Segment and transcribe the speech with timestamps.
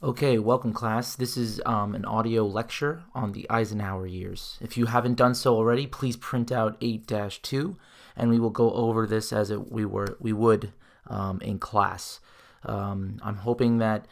[0.00, 1.16] Okay, welcome, class.
[1.16, 4.56] This is um, an audio lecture on the Eisenhower years.
[4.60, 7.10] If you haven't done so already, please print out 8
[7.42, 7.76] 2,
[8.16, 10.72] and we will go over this as it, we, were, we would
[11.08, 12.20] um, in class.
[12.64, 14.06] Um, I'm hoping that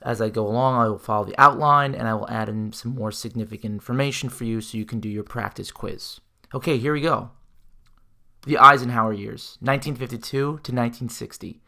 [0.00, 2.94] as I go along, I will follow the outline and I will add in some
[2.94, 6.20] more significant information for you so you can do your practice quiz.
[6.54, 7.30] Okay, here we go.
[8.46, 11.62] The Eisenhower years, 1952 to 1960.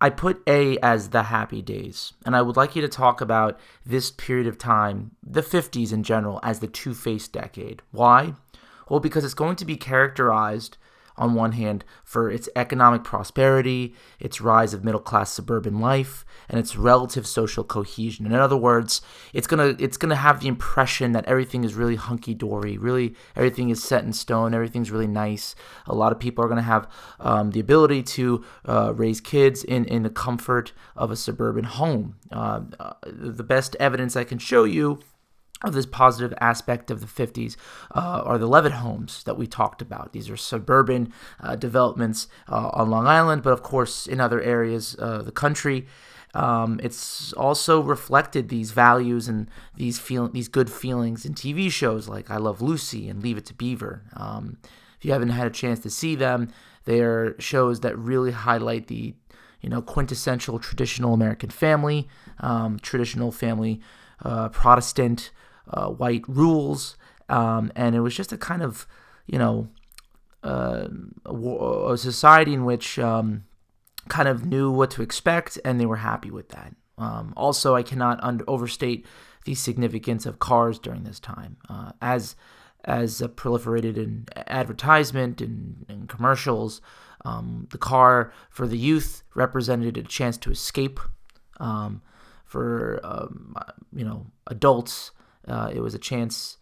[0.00, 3.60] I put A as the happy days, and I would like you to talk about
[3.84, 7.82] this period of time, the 50s in general, as the two faced decade.
[7.90, 8.34] Why?
[8.88, 10.78] Well, because it's going to be characterized
[11.20, 16.58] on one hand, for its economic prosperity, its rise of middle class suburban life, and
[16.58, 18.24] its relative social cohesion.
[18.24, 19.02] In other words,
[19.34, 23.68] it's gonna it's gonna have the impression that everything is really hunky dory, really everything
[23.68, 25.54] is set in stone, everything's really nice.
[25.86, 26.88] A lot of people are gonna have
[27.20, 32.16] um, the ability to uh, raise kids in in the comfort of a suburban home.
[32.32, 35.00] Uh, uh, the best evidence I can show you
[35.62, 37.56] of this positive aspect of the 50s
[37.94, 40.12] uh, are the Levitt homes that we talked about.
[40.12, 44.94] These are suburban uh, developments uh, on Long Island, but of course in other areas
[44.94, 45.86] of the country.
[46.32, 52.08] Um, it's also reflected these values and these feel these good feelings in TV shows
[52.08, 54.04] like I Love Lucy and Leave It to Beaver.
[54.14, 54.58] Um,
[54.96, 56.52] if you haven't had a chance to see them,
[56.84, 59.14] they are shows that really highlight the
[59.60, 63.80] you know quintessential traditional American family, um, traditional family,
[64.24, 65.32] uh, Protestant
[65.72, 66.96] uh, white rules,
[67.28, 68.86] um, and it was just a kind of,
[69.26, 69.68] you know,
[70.42, 70.88] uh,
[71.26, 71.34] a,
[71.92, 73.44] a, society in which um,
[74.08, 76.74] kind of knew what to expect, and they were happy with that.
[76.98, 79.06] Um, also, I cannot under- overstate
[79.44, 82.36] the significance of cars during this time, uh, as
[82.84, 86.80] as proliferated in advertisement and, and commercials.
[87.26, 90.98] Um, the car for the youth represented a chance to escape.
[91.58, 92.00] Um,
[92.50, 93.54] for um,
[93.94, 95.12] you know adults,
[95.46, 96.58] uh, it was a chance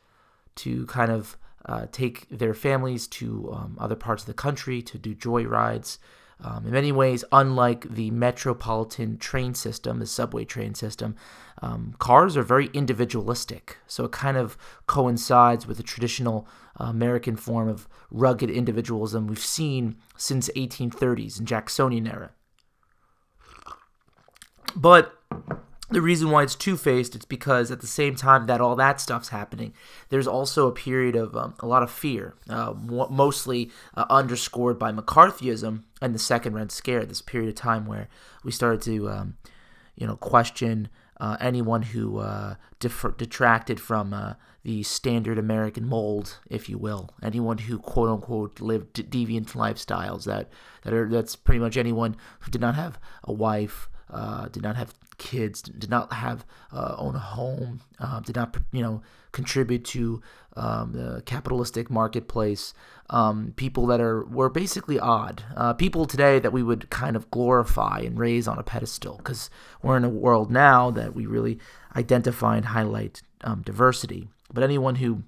[0.57, 4.99] to kind of uh, take their families to um, other parts of the country to
[4.99, 5.99] do joy rides.
[6.41, 11.17] Um, in many ways, unlike the metropolitan train system, the subway train system,
[11.63, 13.79] um, cars are very individualistic.
[13.89, 16.47] So it kind of coincides with the traditional
[16.81, 22.31] uh, American form of rugged individualism we've seen since 1830s and Jacksonian era.
[24.77, 25.13] But
[25.91, 29.01] the reason why it's two faced, it's because at the same time that all that
[29.01, 29.73] stuff's happening,
[30.11, 34.93] there's also a period of um, a lot of fear, uh, mostly uh, underscored by
[34.93, 37.07] McCarthyism and the Second Red Scare.
[37.07, 38.09] This period of time where
[38.45, 39.37] we started to, um,
[39.97, 40.89] you know, question
[41.21, 47.11] uh, anyone who uh, detracted from uh, the standard American mold, if you will.
[47.23, 50.51] Anyone who quote unquote lived deviant lifestyles that
[50.83, 54.77] that are that's pretty much anyone who did not have a wife uh, did not
[54.77, 59.03] have kids, did not have uh, own a home, uh, did not you know
[59.33, 60.23] contribute to
[60.57, 62.75] um, the capitalistic marketplace.
[63.11, 65.43] Um, people that are were basically odd.
[65.57, 69.51] Uh, people today that we would kind of glorify and raise on a pedestal because
[69.83, 71.59] we're in a world now that we really
[71.97, 74.29] identify and highlight um, diversity.
[74.53, 75.25] But anyone who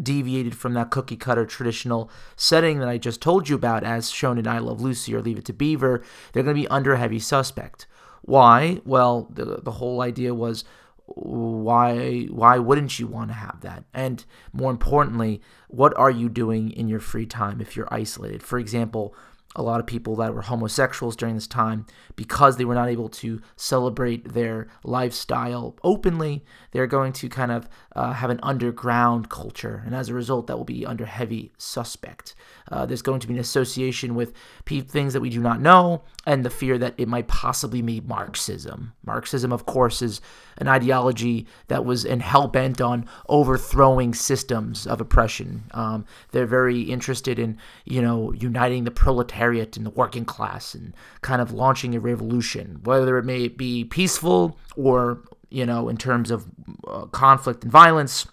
[0.00, 4.38] deviated from that cookie cutter traditional setting that I just told you about, as shown
[4.38, 6.02] in I Love Lucy or Leave It to Beaver,
[6.32, 7.86] they're going to be under heavy suspect.
[8.24, 8.80] Why?
[8.84, 10.64] Well, the, the whole idea was
[11.06, 14.24] why why wouldn't you want to have that and
[14.54, 19.14] more importantly what are you doing in your free time if you're isolated for example
[19.54, 21.86] a lot of people that were homosexuals during this time
[22.16, 26.42] because they were not able to celebrate their lifestyle openly
[26.74, 30.56] they're going to kind of uh, have an underground culture and as a result that
[30.58, 32.34] will be under heavy suspect
[32.70, 34.34] uh, there's going to be an association with
[34.66, 38.92] things that we do not know and the fear that it might possibly be marxism
[39.04, 40.20] marxism of course is
[40.58, 45.64] an ideology that was in hell bent on overthrowing systems of oppression.
[45.72, 50.94] Um, they're very interested in, you know, uniting the proletariat and the working class and
[51.22, 55.22] kind of launching a revolution, whether it may be peaceful or,
[55.54, 56.46] you know, in terms of
[56.86, 58.26] uh, conflict and violence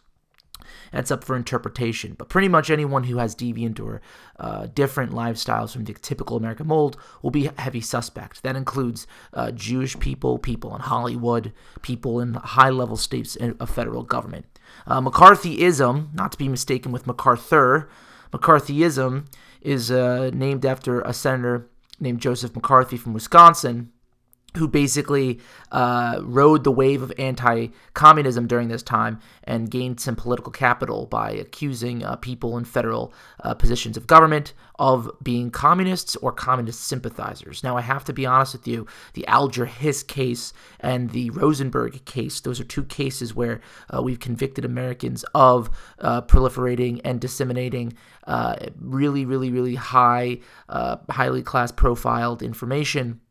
[0.92, 2.16] that's up for interpretation.
[2.18, 4.02] But pretty much anyone who has deviant or
[4.40, 8.44] uh, different lifestyles from the typical American mold will be heavy suspect.
[8.44, 14.04] That includes uh, Jewish people, people in Hollywood, people in high level states of federal
[14.04, 14.46] government.
[14.86, 17.90] Uh, McCarthyism, not to be mistaken with MacArthur,
[18.32, 19.28] McCarthyism
[19.62, 21.70] is uh, named after a senator
[22.00, 23.92] named Joseph McCarthy from Wisconsin
[24.58, 25.40] who basically
[25.72, 31.06] uh, rode the wave of anti communism during this time and gained some political capital
[31.06, 33.14] by accusing uh, people in federal
[33.44, 37.64] uh, positions of government of being communists or communist sympathizers.
[37.64, 42.04] Now, I have to be honest with you the Alger Hiss case and the Rosenberg
[42.06, 43.62] case, those are two cases where
[43.94, 45.70] uh, we've convicted Americans of
[46.00, 47.94] uh, proliferating and disseminating
[48.28, 50.40] uh, really, really, really high,
[50.70, 53.22] highly class profiled information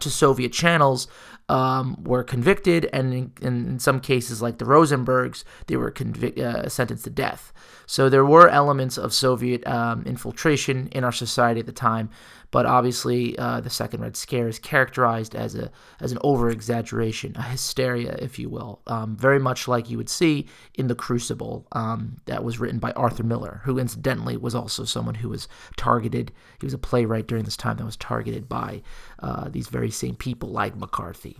[0.00, 1.08] to Soviet channels
[1.48, 6.68] um, were convicted, and in, in, some cases, like the Rosenbergs, they were convic- uh,
[6.68, 7.52] sentenced to death.
[7.86, 12.10] So there were elements of Soviet um, infiltration in our society at the time,
[12.50, 17.34] but obviously uh, the Second Red Scare is characterized as a as an over exaggeration,
[17.36, 21.66] a hysteria, if you will, um, very much like you would see in The Crucible,
[21.72, 26.32] um, that was written by Arthur Miller, who incidentally was also someone who was targeted.
[26.60, 28.82] He was a playwright during this time that was targeted by
[29.18, 31.38] uh, these very same people like McCarthy.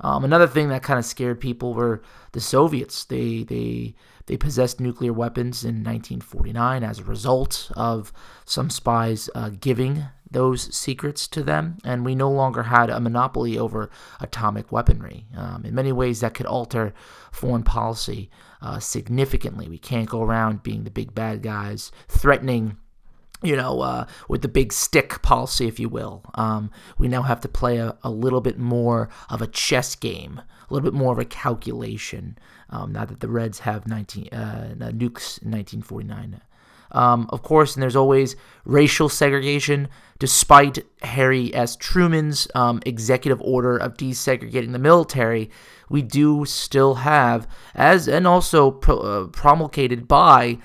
[0.00, 2.02] Um, another thing that kind of scared people were
[2.32, 3.04] the Soviets.
[3.04, 3.94] They they
[4.26, 8.12] they possessed nuclear weapons in 1949 as a result of
[8.44, 13.58] some spies uh, giving those secrets to them, and we no longer had a monopoly
[13.58, 13.90] over
[14.20, 15.26] atomic weaponry.
[15.36, 16.92] Um, in many ways, that could alter
[17.30, 18.30] foreign policy
[18.60, 19.68] uh, significantly.
[19.68, 22.76] We can't go around being the big bad guys threatening
[23.42, 26.22] you know, uh, with the big stick policy, if you will.
[26.36, 30.40] Um, we now have to play a, a, little bit more of a chess game,
[30.70, 32.38] a little bit more of a calculation.
[32.70, 36.40] Um, now that the Reds have 19 uh, nukes in 1949.
[36.92, 41.74] Um, of course, and there's always racial segregation, despite Harry S.
[41.76, 45.50] Truman's um, executive order of desegregating the military.
[45.88, 50.58] We do still have, as and also pro, uh, promulgated by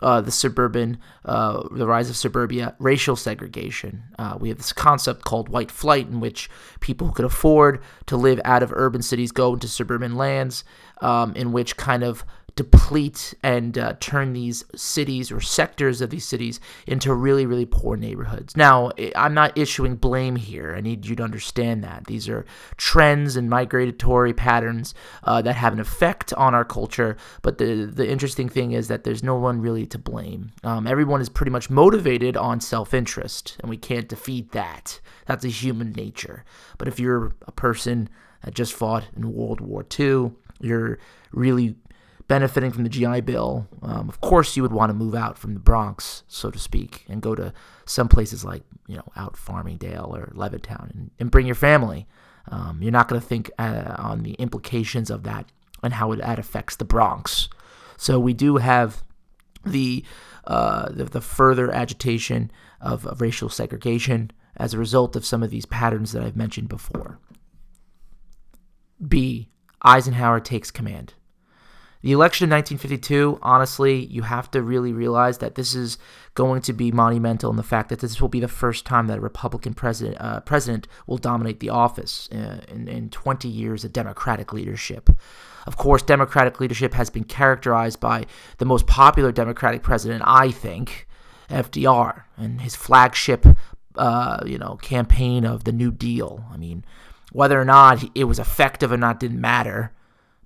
[0.00, 4.02] uh, the suburban, uh, the rise of suburbia, racial segregation.
[4.18, 6.50] Uh, we have this concept called white flight, in which
[6.80, 10.64] people who could afford to live out of urban cities go into suburban lands,
[11.00, 16.24] um, in which kind of deplete and uh, turn these cities or sectors of these
[16.24, 18.56] cities into really, really poor neighborhoods.
[18.56, 20.74] Now, I'm not issuing blame here.
[20.76, 22.06] I need you to understand that.
[22.06, 22.44] These are
[22.76, 24.94] trends and migratory patterns
[25.24, 27.16] uh, that have an effect on our culture.
[27.40, 30.52] But the, the interesting thing is that there's no one really to blame.
[30.62, 35.00] Um, everyone is pretty much motivated on self interest, and we can't defeat that.
[35.26, 36.44] That's a human nature.
[36.76, 38.10] But if you're a person
[38.44, 40.98] that just fought in World War II, you're
[41.32, 41.76] really
[42.28, 45.54] benefiting from the GI Bill, um, of course you would want to move out from
[45.54, 47.52] the Bronx, so to speak, and go to
[47.84, 52.06] some places like, you know, out Farmingdale or Levittown and, and bring your family.
[52.48, 55.50] Um, you're not going to think uh, on the implications of that
[55.82, 57.48] and how it, that affects the Bronx.
[57.96, 59.04] So we do have
[59.64, 60.04] the,
[60.44, 65.50] uh, the, the, further agitation of, of racial segregation as a result of some of
[65.50, 67.18] these patterns that I've mentioned before.
[69.06, 69.48] B.
[69.82, 71.14] Eisenhower takes command.
[72.02, 75.98] The election in 1952, honestly, you have to really realize that this is
[76.34, 79.18] going to be monumental in the fact that this will be the first time that
[79.18, 83.92] a Republican president uh, president will dominate the office uh, in, in 20 years of
[83.92, 85.10] Democratic leadership.
[85.64, 88.26] Of course, Democratic leadership has been characterized by
[88.58, 91.06] the most popular Democratic president, I think,
[91.48, 93.46] FDR, and his flagship,
[93.94, 96.44] uh, you know, campaign of the New Deal.
[96.52, 96.84] I mean,
[97.30, 99.92] whether or not it was effective or not didn't matter.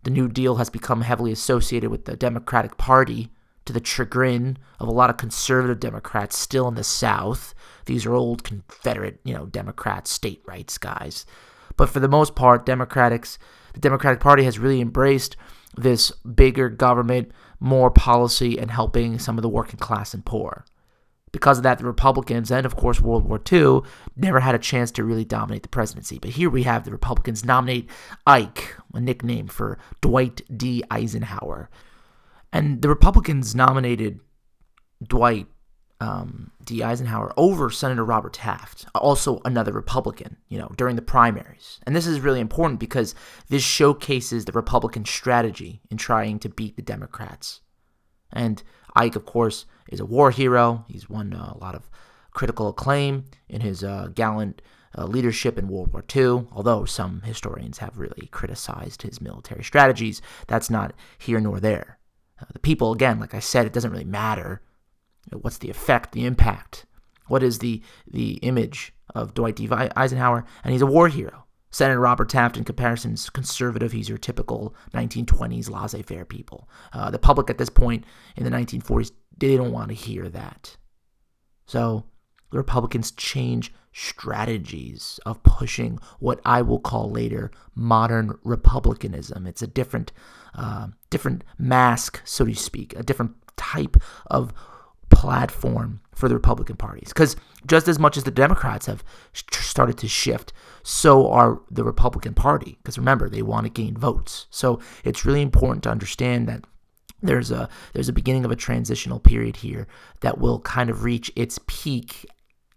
[0.07, 3.33] The New Deal has become heavily associated with the Democratic Party
[3.65, 7.57] to the chagrin of a lot of conservative Democrats still in the South.
[7.87, 11.27] These are old Confederate, you know, Democrat state rights guys.
[11.77, 13.37] But for the most part, Democrats,
[13.75, 15.37] the Democratic Party has really embraced
[15.77, 20.65] this bigger government, more policy, and helping some of the working class and poor.
[21.37, 23.83] Because of that, the Republicans and, of course, World War II
[24.17, 26.19] never had a chance to really dominate the presidency.
[26.19, 27.91] But here we have the Republicans nominate
[28.27, 30.83] Ike, a nickname for Dwight D.
[30.91, 31.69] Eisenhower.
[32.55, 34.21] And the Republicans nominated
[35.07, 35.47] Dwight
[36.01, 36.83] um, D.
[36.83, 41.81] Eisenhower over Senator Robert Taft, also another Republican, you know, during the primaries.
[41.83, 43.15] And this is really important because
[43.51, 47.61] this showcases the Republican strategy in trying to beat the Democrats.
[48.33, 48.63] And
[48.95, 50.85] Ike, of course, is a war hero.
[50.89, 51.91] He's won uh, a lot of
[52.33, 54.63] critical acclaim in his uh, gallant
[54.97, 60.23] uh, leadership in World War II, although some historians have really criticized his military strategies.
[60.47, 61.99] That's not here nor there.
[62.41, 64.63] Uh, the people, again, like I said, it doesn't really matter.
[65.33, 66.87] What's the effect, the impact?
[67.27, 69.69] What is the, the image of Dwight D.
[69.71, 70.45] Eisenhower?
[70.63, 71.46] And he's a war hero.
[71.77, 73.93] Senator Robert Taft, in comparison, is conservative.
[73.93, 76.71] He's your typical 1920s laissez faire people.
[76.95, 78.05] Uh, the public at this point
[78.35, 80.79] in the 1940s, they don't want to hear that.
[81.67, 82.07] So
[82.51, 89.47] the Republicans change strategies of pushing what I will call later modern republicanism.
[89.47, 90.13] It's a different,
[90.55, 94.55] uh, different mask, so to speak, a different type of
[95.17, 97.09] platform for the Republican parties.
[97.09, 102.35] Because just as much as the Democrats have started to shift, so are the Republican
[102.35, 102.77] Party.
[102.83, 104.47] Because remember, they want to gain votes.
[104.51, 106.65] So it's really important to understand that
[107.23, 109.87] there's a there's a beginning of a transitional period here
[110.21, 112.27] that will kind of reach its peak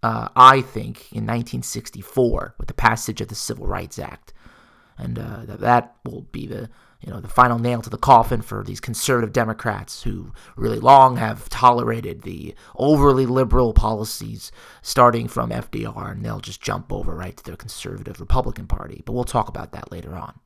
[0.01, 4.31] uh, I think, in 1964 with the passage of the Civil Rights Act,
[4.97, 6.69] and uh, that will be the
[6.99, 11.15] you know the final nail to the coffin for these conservative Democrats who really long
[11.17, 14.51] have tolerated the overly liberal policies
[14.81, 19.01] starting from FDR, and they'll just jump over right to their conservative Republican Party.
[19.05, 20.39] But we'll talk about that later on.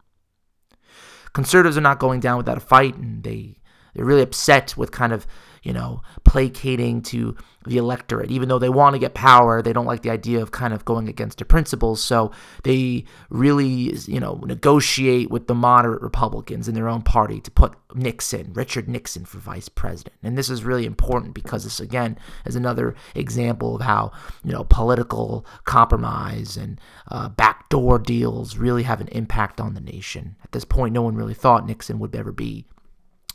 [1.34, 3.58] Conservatives are not going down without a fight, and they
[3.94, 5.26] they're really upset with kind of
[5.64, 8.30] you know, placating to the electorate.
[8.30, 10.86] Even though they want to get power, they don't like the idea of kind of
[10.86, 12.04] going against their principles.
[12.04, 12.32] So
[12.64, 17.74] they really, you know, negotiate with the moderate Republicans in their own party to put
[17.96, 20.16] Nixon, Richard Nixon, for vice president.
[20.22, 24.12] And this is really important because this, again, is another example of how,
[24.44, 26.80] you know, political compromise and
[27.10, 30.36] uh, backdoor deals really have an impact on the nation.
[30.44, 32.66] At this point, no one really thought Nixon would ever be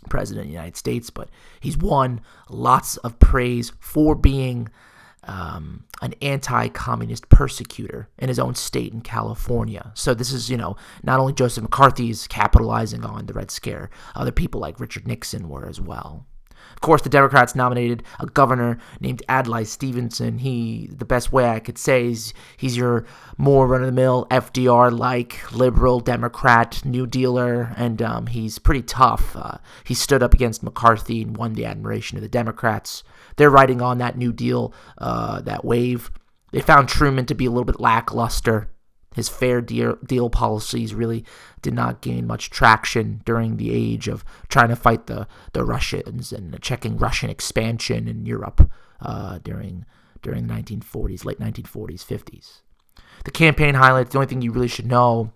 [0.09, 1.29] president of the United States, but
[1.61, 4.69] he's won lots of praise for being
[5.25, 9.93] um, an anti-communist persecutor in his own state in California.
[9.95, 14.33] So this is, you know, not only Joseph McCarthy's capitalizing on the Red Scare, other
[14.33, 16.27] people like Richard Nixon were as well.
[16.73, 20.39] Of course, the Democrats nominated a governor named Adlai Stevenson.
[20.39, 23.05] He, the best way I could say is he's your
[23.37, 29.35] more run-of-the-mill FDR-like liberal Democrat, New Dealer, and um, he's pretty tough.
[29.35, 33.03] Uh, he stood up against McCarthy and won the admiration of the Democrats.
[33.37, 36.11] They're riding on that New Deal, uh, that wave.
[36.53, 38.71] They found Truman to be a little bit lackluster.
[39.15, 41.25] His fair deal, policies really
[41.63, 46.33] did not gain much traction during the age of trying to fight the, the Russians
[46.33, 49.85] and checking Russian expansion in Europe uh, during
[50.21, 52.61] during the 1940s, late 1940s, 50s.
[53.25, 55.33] The campaign highlights, the only thing you really should know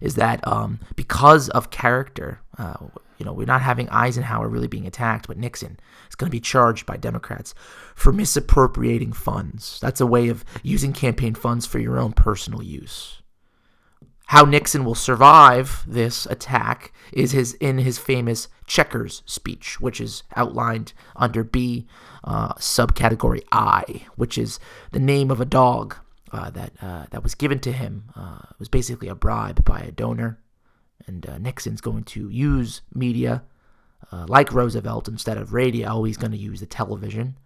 [0.00, 2.74] is that um, because of character, uh,
[3.16, 6.40] you know, we're not having Eisenhower really being attacked, but Nixon is going to be
[6.40, 7.54] charged by Democrats
[7.94, 9.78] for misappropriating funds.
[9.80, 13.22] That's a way of using campaign funds for your own personal use.
[14.26, 20.22] How Nixon will survive this attack is his in his famous checkers speech, which is
[20.36, 21.86] outlined under B
[22.22, 24.60] uh, subcategory I, which is
[24.92, 25.96] the name of a dog
[26.30, 28.10] uh, that uh, that was given to him.
[28.14, 30.38] Uh, it was basically a bribe by a donor
[31.06, 33.42] and uh, Nixon's going to use media
[34.12, 36.02] uh, like Roosevelt instead of radio.
[36.04, 37.36] He's going to use the television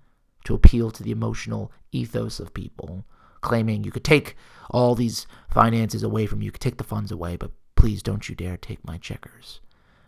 [0.44, 3.04] to appeal to the emotional ethos of people,
[3.40, 4.36] claiming you could take
[4.70, 8.28] all these finances away from you, you could take the funds away, but please don't
[8.28, 9.60] you dare take my checkers.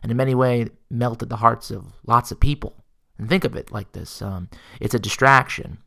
[0.02, 2.84] And in many ways, melted the hearts of lots of people.
[3.18, 4.48] And think of it like this um,
[4.80, 5.78] it's a distraction.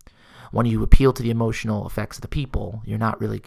[0.52, 3.44] When you appeal to the emotional effects of the people, you're not really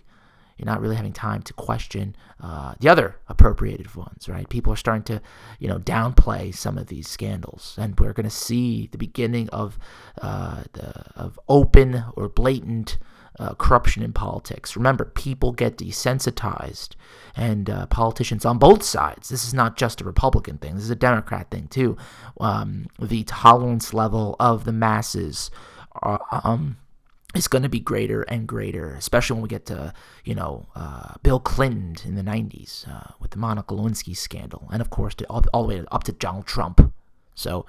[0.62, 4.48] you're not really having time to question uh, the other appropriated ones, right?
[4.48, 5.20] People are starting to,
[5.58, 9.76] you know, downplay some of these scandals, and we're going to see the beginning of
[10.20, 12.98] uh, the, of open or blatant
[13.40, 14.76] uh, corruption in politics.
[14.76, 16.90] Remember, people get desensitized,
[17.34, 19.30] and uh, politicians on both sides.
[19.30, 20.76] This is not just a Republican thing.
[20.76, 21.96] This is a Democrat thing too.
[22.40, 25.50] Um, the tolerance level of the masses.
[26.00, 26.76] Uh, um,
[27.34, 29.92] is going to be greater and greater, especially when we get to,
[30.24, 34.82] you know, uh, Bill Clinton in the 90s uh, with the Monica Lewinsky scandal, and
[34.82, 36.92] of course, to, all, all, the way up to Donald Trump.
[37.34, 37.64] So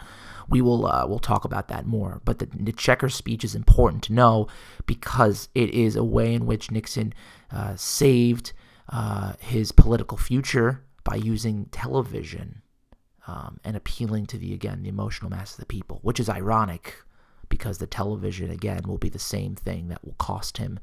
[0.50, 2.22] we will uh, we'll talk about that more.
[2.26, 4.48] But the, the checker speech is important to know
[4.86, 7.14] because it is a way in which Nixon
[7.50, 8.52] uh, saved
[8.90, 12.62] uh, his political future by using television
[13.28, 16.96] um, and appealing to the again the emotional mass of the people, which is ironic
[17.54, 20.80] because the television, again, will be the same thing that will cost him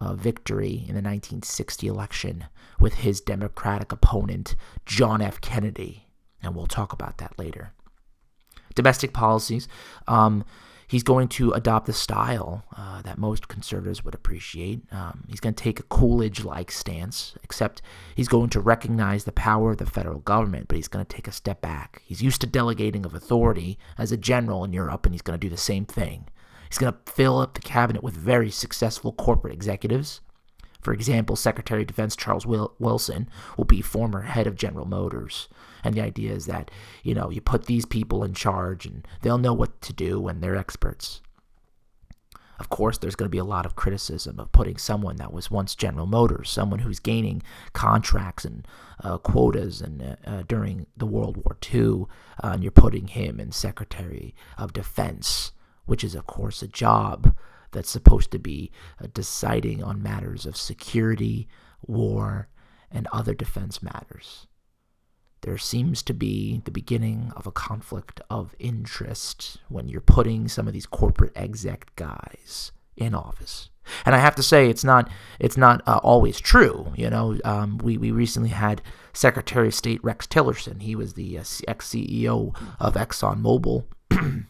[0.00, 2.44] a victory in the 1960 election
[2.78, 4.54] with his Democratic opponent,
[4.86, 5.40] John F.
[5.40, 6.06] Kennedy.
[6.40, 7.72] And we'll talk about that later.
[8.76, 9.66] Domestic policies.
[10.06, 10.44] Um,
[10.86, 14.82] he's going to adopt the style uh, that most conservatives would appreciate.
[14.92, 17.82] Um, he's going to take a Coolidge like stance, except
[18.14, 21.28] he's going to recognize the power of the federal government, but he's going to take
[21.28, 22.02] a step back.
[22.04, 25.46] He's used to delegating of authority as a general in Europe, and he's going to
[25.46, 26.28] do the same thing.
[26.68, 30.20] He's going to fill up the cabinet with very successful corporate executives.
[30.80, 35.48] For example, Secretary of Defense Charles Wilson will be former head of General Motors.
[35.84, 36.70] And the idea is that,
[37.02, 40.42] you know, you put these people in charge and they'll know what to do and
[40.42, 41.20] they're experts.
[42.60, 45.50] of course, there's going to be a lot of criticism of putting someone that was
[45.50, 48.68] once General Motors, someone who's gaining contracts and
[49.02, 52.06] uh, quotas and uh, uh during the World War II,
[52.42, 55.50] uh, and you're putting him in Secretary of Defense,
[55.86, 57.34] which is, of course, a job
[57.72, 58.70] that's supposed to be
[59.02, 61.48] uh, deciding on matters of security,
[61.84, 62.48] war,
[62.90, 64.46] and other defense matters.
[65.42, 70.68] There seems to be the beginning of a conflict of interest when you're putting some
[70.68, 73.68] of these corporate exec guys in office.
[74.06, 76.92] And I have to say, it's not it's not uh, always true.
[76.96, 78.82] You know, um, we we recently had
[79.12, 80.80] Secretary of State Rex Tillerson.
[80.80, 83.84] He was the uh, ex CEO of ExxonMobil.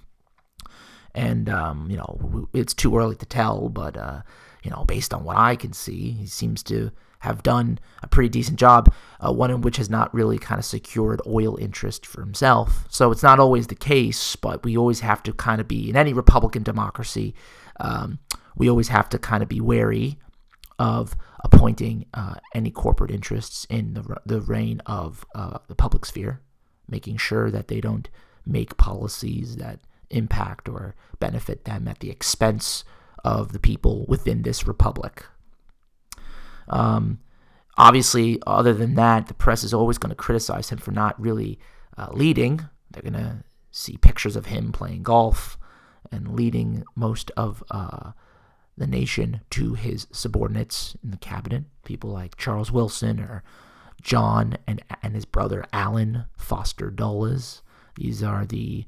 [1.15, 4.21] and um, you know, it's too early to tell, but uh,
[4.63, 8.29] you know, based on what I can see, he seems to have done a pretty
[8.29, 12.21] decent job, uh, one in which has not really kind of secured oil interest for
[12.21, 12.85] himself.
[12.88, 15.97] So it's not always the case, but we always have to kind of be, in
[15.97, 17.35] any Republican democracy,
[17.79, 18.19] um,
[18.57, 20.19] we always have to kind of be wary
[20.81, 21.14] of
[21.45, 26.41] appointing uh, any corporate interests in the, the reign of uh, the public sphere,
[26.88, 28.09] making sure that they don't
[28.45, 29.79] make policies that
[30.11, 32.85] impact or benefit them at the expense
[33.25, 35.25] of the people within this republic.
[36.73, 37.21] Um,
[37.76, 41.59] obviously, other than that, the press is always going to criticize him for not really
[41.97, 42.62] uh, leading.
[42.91, 45.59] They're going to see pictures of him playing golf
[46.11, 48.12] and leading most of uh,
[48.76, 53.43] the nation to his subordinates in the cabinet, people like Charles Wilson or
[54.02, 57.62] John and and his brother Alan Foster Dulles.
[57.95, 58.87] These are the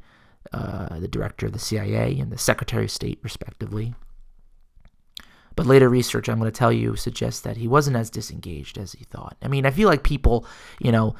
[0.53, 3.95] uh, the director of the CIA and the Secretary of State, respectively.
[5.57, 8.93] But later research, I'm going to tell you, suggests that he wasn't as disengaged as
[8.93, 9.37] he thought.
[9.43, 10.47] I mean, I feel like people,
[10.81, 11.15] you know,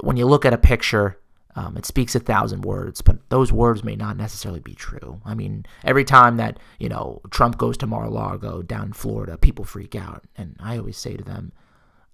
[0.00, 1.18] when you look at a picture,
[1.54, 5.20] um, it speaks a thousand words, but those words may not necessarily be true.
[5.24, 9.64] I mean, every time that, you know, Trump goes to Mar-a-Lago down in Florida, people
[9.64, 10.24] freak out.
[10.36, 11.52] And I always say to them,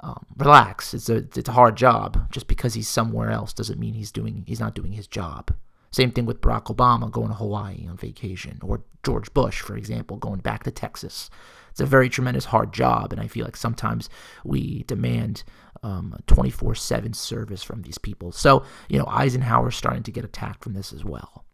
[0.01, 0.95] um, relax.
[0.95, 2.31] It's a, it's a hard job.
[2.31, 5.53] Just because he's somewhere else doesn't mean he's doing, he's not doing his job.
[5.91, 10.17] Same thing with Barack Obama going to Hawaii on vacation, or George Bush, for example,
[10.17, 11.29] going back to Texas
[11.73, 14.09] it's a very tremendous hard job, and I feel like sometimes
[14.45, 15.43] we demand
[15.83, 18.31] um, 24 7 service from these people.
[18.31, 21.45] So, you know, Eisenhower's starting to get attacked from this as well.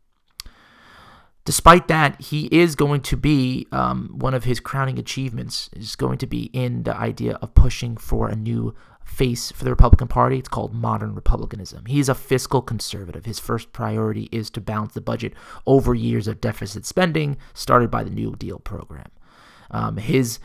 [1.45, 6.19] Despite that, he is going to be um, one of his crowning achievements is going
[6.19, 10.38] to be in the idea of pushing for a new face for the Republican Party.
[10.38, 11.87] It's called modern republicanism.
[11.87, 13.25] He's a fiscal conservative.
[13.25, 15.33] His first priority is to balance the budget
[15.66, 19.09] over years of deficit spending started by the New Deal program.
[19.70, 20.38] Um, his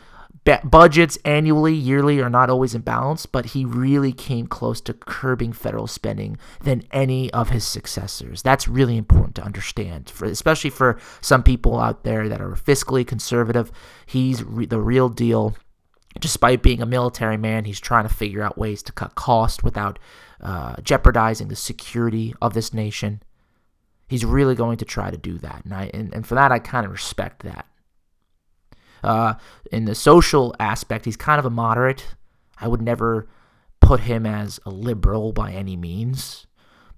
[0.64, 5.52] budgets annually, yearly are not always in balance, but he really came close to curbing
[5.52, 8.42] federal spending than any of his successors.
[8.42, 13.06] That's really important to understand, for, especially for some people out there that are fiscally
[13.06, 13.72] conservative.
[14.04, 15.56] He's re- the real deal.
[16.20, 19.98] Despite being a military man, he's trying to figure out ways to cut costs without
[20.40, 23.22] uh, jeopardizing the security of this nation.
[24.08, 26.58] He's really going to try to do that, and I and, and for that I
[26.58, 27.66] kind of respect that.
[29.04, 29.34] Uh,
[29.70, 32.14] in the social aspect, he's kind of a moderate.
[32.60, 33.28] I would never
[33.80, 36.46] put him as a liberal by any means,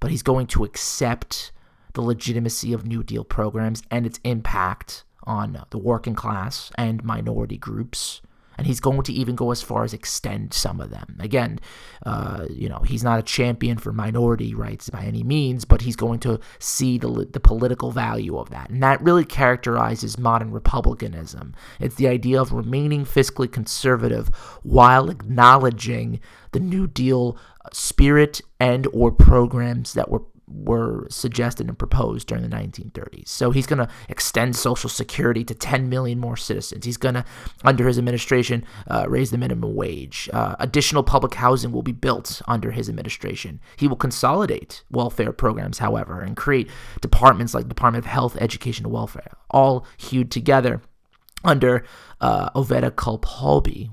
[0.01, 1.53] but he's going to accept
[1.95, 7.57] the legitimacy of New Deal programs and its impact on the working class and minority
[7.57, 8.21] groups
[8.57, 11.16] and he's going to even go as far as extend some of them.
[11.21, 11.59] Again,
[12.05, 15.97] uh, you know, he's not a champion for minority rights by any means, but he's
[15.97, 21.55] going to see the the political value of that, and that really characterizes modern republicanism.
[21.81, 24.29] It's the idea of remaining fiscally conservative
[24.62, 26.21] while acknowledging
[26.53, 27.37] the New Deal
[27.73, 33.28] spirit and or programs that were were suggested and proposed during the 1930s.
[33.28, 36.85] So he's going to extend Social Security to 10 million more citizens.
[36.85, 37.24] He's going to,
[37.64, 40.30] under his administration, uh, raise the minimum wage.
[40.32, 43.61] Uh, additional public housing will be built under his administration.
[43.76, 48.92] He will consolidate welfare programs, however, and create departments like Department of Health, Education, and
[48.92, 50.80] Welfare, all hewed together
[51.44, 51.85] under
[52.20, 53.27] uh, Oveta Culp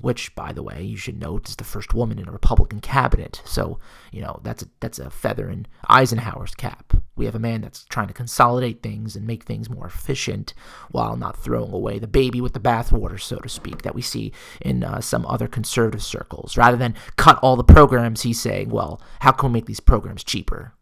[0.00, 3.42] which, by the way, you should note is the first woman in a Republican cabinet.
[3.44, 3.78] So,
[4.12, 6.94] you know, that's a, that's a feather in Eisenhower's cap.
[7.16, 10.54] We have a man that's trying to consolidate things and make things more efficient
[10.90, 14.32] while not throwing away the baby with the bathwater, so to speak, that we see
[14.62, 16.56] in uh, some other conservative circles.
[16.56, 20.24] Rather than cut all the programs, he's saying, well, how can we make these programs
[20.24, 20.72] cheaper,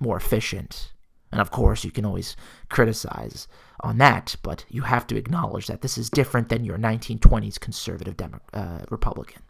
[0.00, 0.92] more efficient?
[1.32, 2.36] And of course, you can always
[2.68, 3.46] criticize
[3.82, 8.16] on that, but you have to acknowledge that this is different than your 1920s conservative
[8.16, 9.42] Demo- uh, Republican.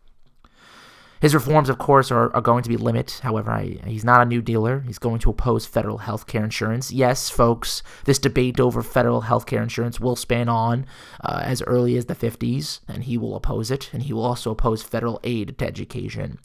[1.21, 3.21] His reforms, of course, are, are going to be limit.
[3.23, 4.81] However, I, he's not a new dealer.
[4.81, 6.91] He's going to oppose federal health care insurance.
[6.91, 10.87] Yes, folks, this debate over federal health care insurance will span on
[11.23, 13.91] uh, as early as the 50s, and he will oppose it.
[13.93, 16.39] And he will also oppose federal aid to education.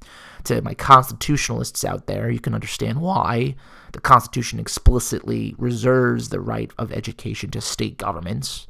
[0.43, 3.55] To my constitutionalists out there, you can understand why
[3.95, 8.67] the Constitution explicitly reserves the right of education to state governments.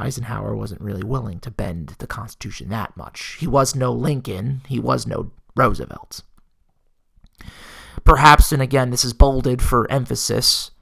[0.00, 3.36] Eisenhower wasn't really willing to bend the Constitution that much.
[3.38, 6.22] He was no Lincoln, he was no Roosevelt.
[8.02, 10.72] Perhaps, and again, this is bolded for emphasis,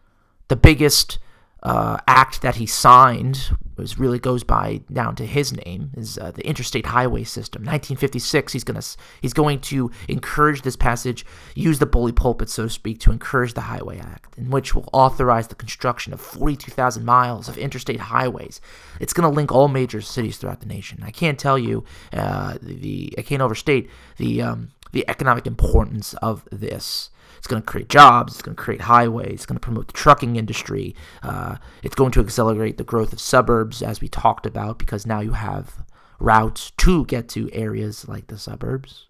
[0.48, 1.18] the biggest
[1.66, 6.30] uh, act that he signed was really goes by down to his name is uh,
[6.30, 7.62] the interstate highway system.
[7.62, 11.26] 1956 he's going to he's going to encourage this passage
[11.56, 14.88] use the bully pulpit so to speak to encourage the highway act in which will
[14.92, 18.60] authorize the construction of 42,000 miles of interstate highways.
[19.00, 21.02] It's going to link all major cities throughout the nation.
[21.02, 26.44] I can't tell you uh, the i can't overstate the um, the economic importance of
[26.52, 28.34] this it's going to create jobs.
[28.34, 29.32] It's going to create highways.
[29.32, 30.94] It's going to promote the trucking industry.
[31.22, 35.20] Uh, it's going to accelerate the growth of suburbs, as we talked about, because now
[35.20, 35.84] you have
[36.18, 39.06] routes to get to areas like the suburbs.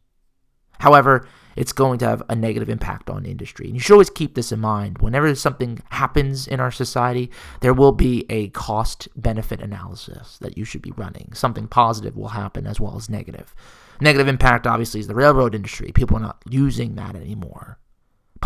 [0.81, 3.67] However, it's going to have a negative impact on industry.
[3.67, 4.99] And you should always keep this in mind.
[4.99, 10.65] Whenever something happens in our society, there will be a cost benefit analysis that you
[10.65, 11.33] should be running.
[11.33, 13.55] Something positive will happen as well as negative.
[14.03, 15.93] Negative impact, obviously, is the railroad industry.
[15.93, 17.79] People are not using that anymore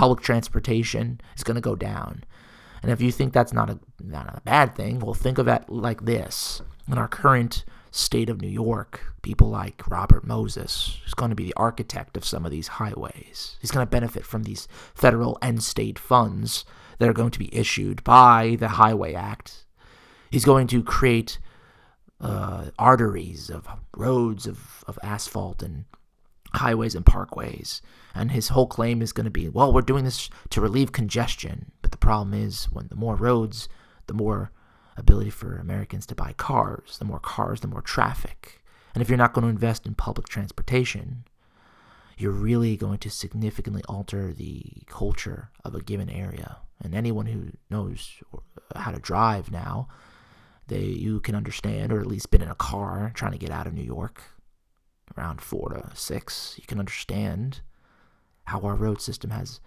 [0.01, 2.25] public transportation is going to go down.
[2.83, 5.69] And if you think that's not a, not a bad thing, well, think of it
[5.69, 6.63] like this.
[6.91, 11.45] In our current state of New York, people like Robert Moses is going to be
[11.45, 13.59] the architect of some of these highways.
[13.61, 16.65] He's going to benefit from these federal and state funds
[16.99, 19.67] that are going to be issued by the Highway Act.
[20.31, 21.39] He's going to create
[22.23, 25.85] uh, arteries of roads of, of asphalt and
[26.55, 27.81] highways and parkways.
[28.15, 31.73] And his whole claim is going to be, well, we're doing this to relieve congestion.
[31.83, 33.69] But the problem is, when the more roads,
[34.07, 34.51] the more
[34.97, 36.99] ability for Americans to buy cars.
[36.99, 38.63] The more cars, the more traffic.
[38.95, 41.25] And if you're not going to invest in public transportation,
[42.17, 46.59] you're really going to significantly alter the culture of a given area.
[46.83, 49.89] And anyone who knows uh, how to drive now,
[50.67, 53.67] they you can understand, or at least been in a car trying to get out
[53.67, 54.23] of New York,
[55.17, 57.61] around four to six, you can understand
[58.45, 59.61] how our road system has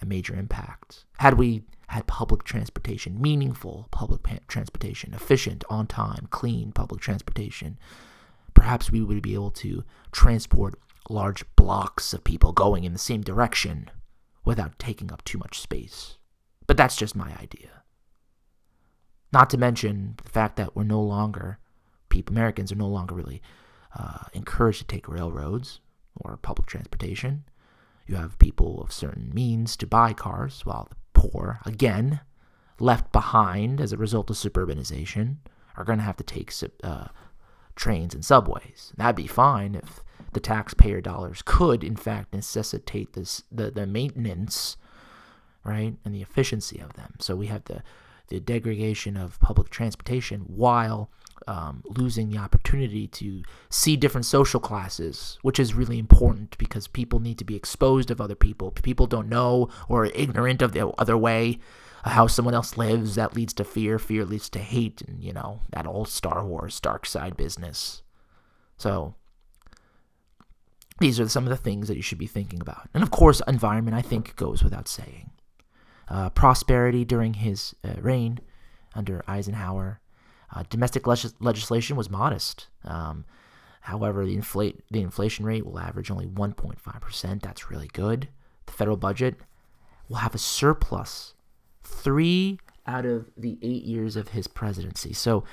[0.00, 1.04] a major impact.
[1.18, 7.78] Had we had public transportation, meaningful public transportation, efficient, on time, clean public transportation,
[8.54, 13.22] perhaps we would be able to transport large blocks of people going in the same
[13.22, 13.90] direction
[14.44, 16.18] without taking up too much space.
[16.66, 17.82] But that's just my idea.
[19.32, 21.58] Not to mention the fact that we're no longer,
[22.08, 23.42] people, Americans are no longer really
[23.98, 25.80] uh, encouraged to take railroads
[26.16, 27.44] or public transportation.
[28.06, 32.20] You have people of certain means to buy cars, while the poor, again,
[32.80, 35.36] left behind as a result of suburbanization,
[35.76, 37.08] are going to have to take uh,
[37.76, 38.92] trains and subways.
[38.96, 44.76] That'd be fine if the taxpayer dollars could, in fact, necessitate this the, the maintenance,
[45.64, 47.14] right, and the efficiency of them.
[47.20, 47.82] So we have the
[48.28, 51.10] the degradation of public transportation while
[51.46, 57.20] um, losing the opportunity to see different social classes, which is really important because people
[57.20, 58.70] need to be exposed of other people.
[58.70, 61.58] People don't know or are ignorant of the other way,
[62.04, 63.14] how someone else lives.
[63.14, 63.98] That leads to fear.
[63.98, 68.02] Fear leads to hate, and you know that old Star Wars dark side business.
[68.76, 69.14] So
[71.00, 73.42] these are some of the things that you should be thinking about, and of course,
[73.46, 73.96] environment.
[73.96, 75.30] I think goes without saying.
[76.10, 78.40] Uh, prosperity during his uh, reign
[78.94, 80.00] under Eisenhower
[80.54, 82.68] uh, domestic legislation was modest.
[82.84, 83.24] Um,
[83.82, 87.42] however, the, inflate, the inflation rate will average only 1.5%.
[87.42, 88.28] That's really good.
[88.66, 89.36] The federal budget
[90.08, 91.34] will have a surplus
[91.82, 95.12] three out of the eight years of his presidency.
[95.12, 95.44] So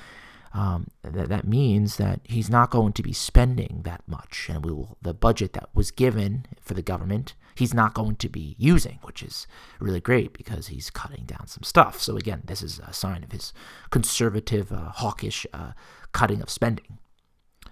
[0.54, 4.48] um, that, that means that he's not going to be spending that much.
[4.48, 8.28] And we will, the budget that was given for the government he's not going to
[8.28, 9.46] be using, which is
[9.80, 12.00] really great because he's cutting down some stuff.
[12.00, 13.52] So, again, this is a sign of his
[13.90, 15.72] conservative, uh, hawkish uh,
[16.12, 16.98] cutting of spending.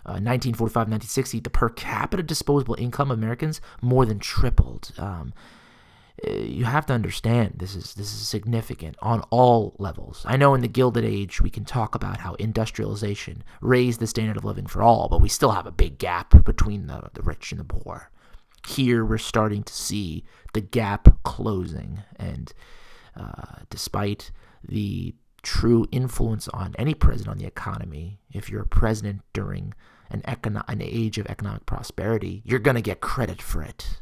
[0.06, 4.92] Uh, 1945 1960, the per capita disposable income of Americans more than tripled.
[4.98, 5.32] Um,
[6.22, 10.22] eh, you have to understand this is this is significant on all levels.
[10.26, 14.36] I know in the Gilded Age we can talk about how industrialization raised the standard
[14.36, 17.50] of living for all, but we still have a big gap between the, the rich
[17.50, 18.10] and the poor
[18.66, 22.02] here we're starting to see the gap closing.
[22.16, 22.52] And
[23.16, 24.30] uh, despite
[24.66, 29.74] the true influence on any president on the economy, if you're a president during
[30.10, 34.00] an, econo- an age of economic prosperity, you're going to get credit for it.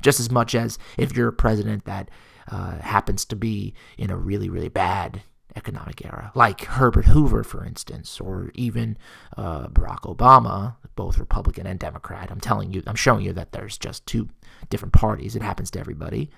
[0.00, 2.10] Just as much as if you're a president that
[2.50, 5.22] uh, happens to be in a really, really bad
[5.56, 8.96] economic era, like Herbert Hoover, for instance, or even
[9.36, 12.30] uh, Barack Obama, both Republican and Democrat.
[12.30, 14.28] I'm telling you, I'm showing you that there's just two
[14.70, 15.36] different parties.
[15.36, 16.30] It happens to everybody.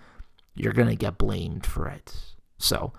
[0.55, 2.15] You're going to get blamed for it.
[2.59, 2.93] So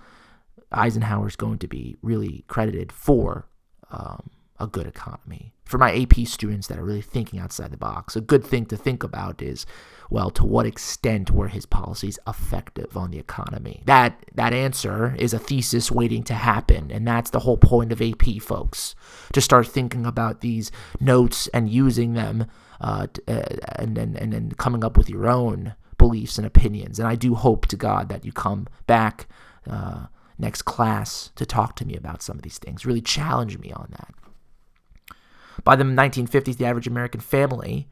[0.71, 3.47] Eisenhower is going to be really credited for
[3.91, 5.53] um, a good economy.
[5.65, 8.77] For my AP students that are really thinking outside the box, a good thing to
[8.77, 9.65] think about is,
[10.09, 13.81] well, to what extent were his policies effective on the economy?
[13.85, 18.01] That that answer is a thesis waiting to happen, and that's the whole point of
[18.01, 18.95] AP, folks,
[19.33, 22.45] to start thinking about these notes and using them,
[22.79, 23.43] uh, uh,
[23.77, 26.99] and then and then coming up with your own beliefs and opinions.
[26.99, 29.27] And I do hope to God that you come back.
[29.67, 30.05] Uh,
[30.37, 33.87] next class to talk to me about some of these things, really challenge me on
[33.91, 34.13] that.
[35.63, 37.87] By the 1950s, the average American family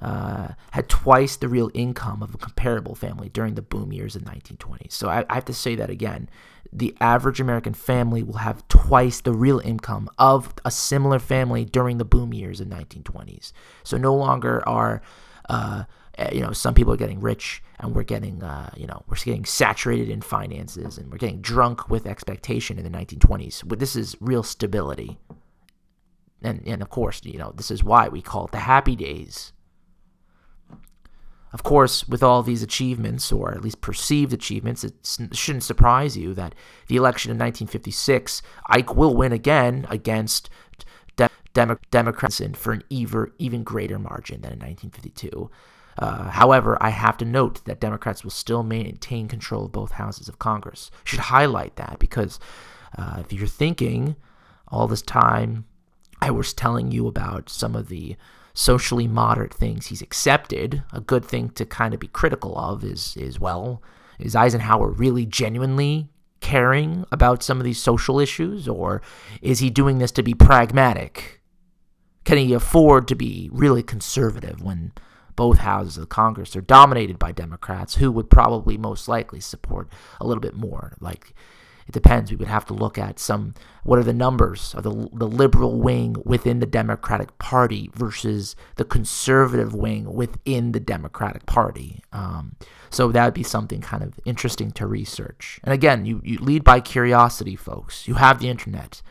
[0.00, 4.24] uh, had twice the real income of a comparable family during the boom years of
[4.24, 4.92] the 1920s.
[4.92, 6.28] So I, I, have to say that again.
[6.70, 11.96] The average American family will have twice the real income of a similar family during
[11.96, 13.52] the boom years of 1920s.
[13.84, 15.00] So no longer are,
[15.48, 15.84] uh,
[16.18, 19.16] eh, you know, some people are getting rich and we're getting, uh, you know, we're
[19.16, 23.66] getting saturated in finances and we're getting drunk with expectation in the 1920s.
[23.66, 25.18] But this is real stability
[26.46, 29.52] and and of course, you know, this is why we call it the happy days.
[31.52, 34.94] Of course, with all these achievements, or at least perceived achievements, it
[35.32, 36.54] shouldn't surprise you that
[36.88, 40.50] the election in 1956, Ike will win again against
[41.16, 45.50] de- Demo- Democrats for an even, even greater margin than in 1952.
[45.98, 50.28] Uh, however, I have to note that Democrats will still maintain control of both houses
[50.28, 50.90] of Congress.
[51.04, 52.38] Should highlight that because
[52.98, 54.16] uh, if you're thinking
[54.68, 55.64] all this time
[56.20, 58.16] I was telling you about some of the
[58.54, 60.82] socially moderate things he's accepted.
[60.92, 63.82] A good thing to kind of be critical of is is well,
[64.18, 66.08] is Eisenhower really genuinely
[66.40, 69.02] caring about some of these social issues or
[69.42, 71.40] is he doing this to be pragmatic?
[72.24, 74.92] Can he afford to be really conservative when
[75.36, 79.88] both houses of Congress are dominated by Democrats who would probably most likely support
[80.20, 81.34] a little bit more like
[81.86, 82.30] it depends.
[82.30, 85.78] We would have to look at some what are the numbers of the, the liberal
[85.78, 92.02] wing within the Democratic Party versus the conservative wing within the Democratic Party.
[92.12, 92.56] Um,
[92.90, 95.60] so that would be something kind of interesting to research.
[95.62, 98.08] And again, you, you lead by curiosity, folks.
[98.08, 99.02] You have the internet.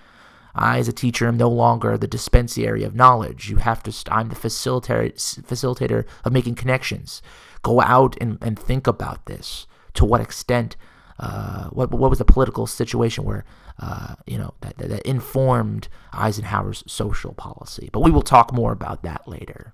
[0.53, 3.49] I, as a teacher, am no longer the dispensary of knowledge.
[3.49, 3.93] You have to.
[4.11, 7.21] I'm the facilitator facilitator of making connections.
[7.61, 9.67] Go out and, and think about this.
[9.95, 10.75] To what extent
[11.19, 13.45] uh, what what was the political situation where
[13.79, 17.89] uh, you know that, that, that informed Eisenhower's social policy.
[17.91, 19.73] But we will talk more about that later.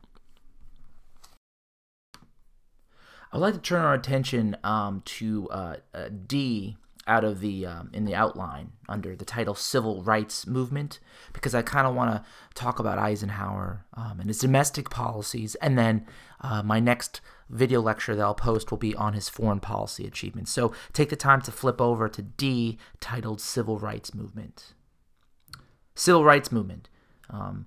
[3.33, 6.77] I'd like to turn our attention um, to uh, uh D
[7.07, 10.99] out of the um, in the outline under the title Civil Rights Movement
[11.33, 12.23] because I kind of want to
[12.53, 16.05] talk about Eisenhower um, and his domestic policies, and then
[16.41, 20.51] uh, my next video lecture that I'll post will be on his foreign policy achievements.
[20.51, 24.73] So take the time to flip over to D, titled Civil Rights Movement.
[25.95, 26.89] Civil Rights Movement.
[27.29, 27.65] Um,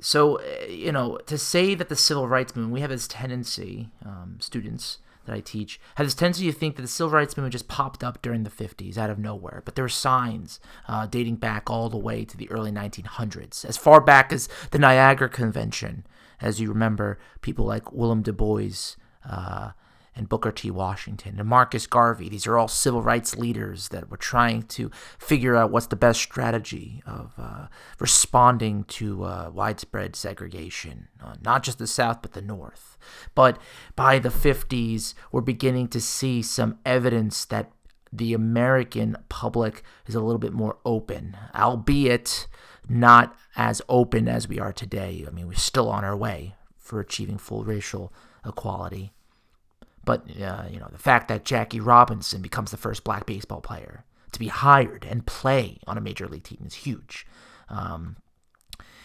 [0.00, 3.90] so, uh, you know, to say that the civil rights movement, we have this tendency,
[4.04, 7.52] um, students, that I teach have this tendency to think that the civil rights movement
[7.52, 9.62] just popped up during the 50s out of nowhere.
[9.64, 13.76] But there are signs uh, dating back all the way to the early 1900s, as
[13.76, 16.04] far back as the Niagara Convention.
[16.40, 18.96] As you remember, people like William Du Bois
[19.28, 19.70] uh,
[20.14, 20.70] and Booker T.
[20.70, 22.28] Washington and Marcus Garvey.
[22.28, 26.20] These are all civil rights leaders that were trying to figure out what's the best
[26.20, 27.66] strategy of uh,
[27.98, 32.98] responding to uh, widespread segregation, uh, not just the South, but the North.
[33.34, 33.58] But
[33.96, 37.72] by the 50s, we're beginning to see some evidence that
[38.12, 42.46] the American public is a little bit more open, albeit
[42.86, 45.24] not as open as we are today.
[45.26, 48.12] I mean, we're still on our way for achieving full racial
[48.44, 49.12] equality.
[50.04, 54.04] But uh, you know, the fact that Jackie Robinson becomes the first black baseball player
[54.32, 57.26] to be hired and play on a major league team is huge.
[57.68, 58.16] Um,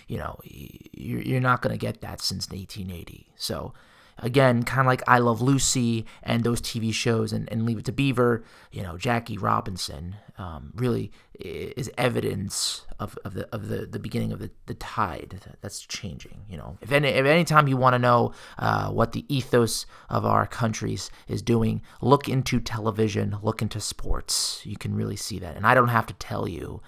[0.07, 3.27] you know, you're not going to get that since 1880.
[3.35, 3.73] So
[4.19, 7.85] again, kind of like I Love Lucy and those TV shows and, and Leave It
[7.85, 13.85] to Beaver, you know, Jackie Robinson um, really is evidence of, of the of the,
[13.85, 16.45] the beginning of the, the tide that's changing.
[16.49, 19.85] You know, if any if any time you want to know uh, what the ethos
[20.09, 24.61] of our countries is doing, look into television, look into sports.
[24.63, 26.81] You can really see that, and I don't have to tell you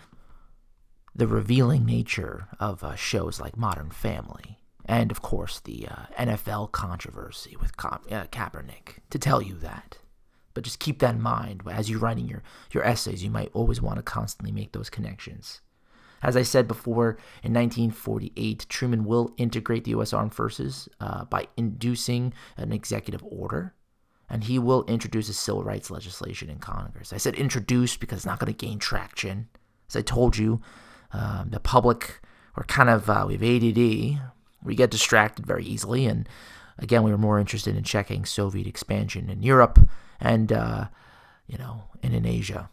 [1.15, 4.58] the revealing nature of uh, shows like Modern Family
[4.89, 9.99] and of course the uh, NFL controversy with Ka- uh, Kaepernick to tell you that.
[10.55, 13.23] But just keep that in mind as you're writing your, your essays.
[13.23, 15.61] You might always want to constantly make those connections.
[16.23, 17.11] As I said before,
[17.43, 20.11] in 1948, Truman will integrate the U.S.
[20.11, 23.75] Armed Forces uh, by inducing an executive order,
[24.27, 27.13] and he will introduce a civil rights legislation in Congress.
[27.13, 29.47] I said introduce because it's not going to gain traction.
[29.87, 30.59] As I told you,
[31.13, 32.21] um, the public
[32.55, 34.19] are kind of, uh, we have ADD,
[34.63, 36.27] we get distracted very easily, and
[36.77, 39.79] again, we were more interested in checking Soviet expansion in Europe
[40.19, 40.85] and, uh,
[41.47, 42.69] you know, and in Asia.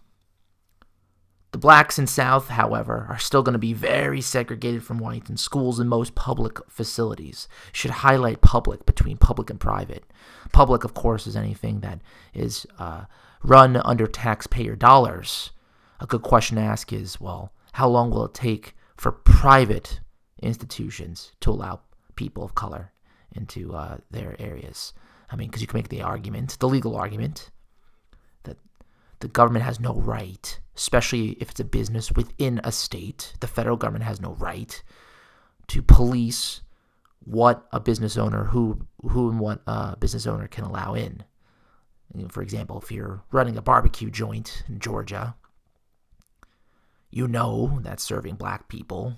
[1.52, 5.36] The blacks in South, however, are still going to be very segregated from whites in
[5.36, 7.48] schools and most public facilities.
[7.72, 10.04] Should highlight public between public and private.
[10.52, 12.00] Public, of course, is anything that
[12.34, 13.04] is uh,
[13.42, 15.52] run under taxpayer dollars.
[15.98, 20.00] A good question to ask is well, how long will it take for private
[20.42, 21.80] institutions to allow
[22.14, 22.92] people of color
[23.32, 24.92] into uh, their areas?
[25.30, 27.50] I mean, because you can make the argument, the legal argument,
[28.44, 28.58] that
[29.20, 33.76] the government has no right, especially if it's a business within a state, the federal
[33.76, 34.82] government has no right
[35.68, 36.60] to police
[37.24, 41.24] what a business owner, who, who and what a business owner can allow in.
[42.14, 45.34] You know, for example, if you're running a barbecue joint in Georgia,
[47.10, 49.16] you know that serving black people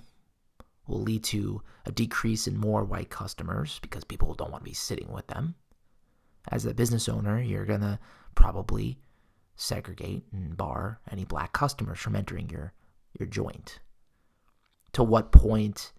[0.89, 4.73] will lead to a decrease in more white customers because people don't want to be
[4.73, 5.55] sitting with them
[6.51, 7.99] as a business owner, you're going to
[8.35, 8.97] probably
[9.55, 12.73] segregate and bar any black customers from entering your,
[13.19, 13.79] your joint.
[14.93, 15.91] To what point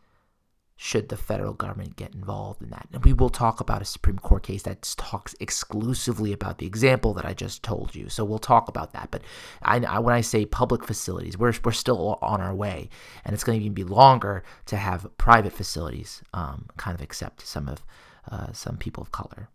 [0.82, 2.88] should the federal government get involved in that?
[2.90, 7.12] And we will talk about a Supreme Court case that talks exclusively about the example
[7.12, 8.08] that I just told you.
[8.08, 9.10] So we'll talk about that.
[9.10, 9.20] But
[9.60, 12.88] I, I, when I say public facilities, we're, we're still on our way.
[13.26, 17.46] And it's going to even be longer to have private facilities um, kind of accept
[17.46, 17.84] some of
[18.30, 19.50] uh, some people of color.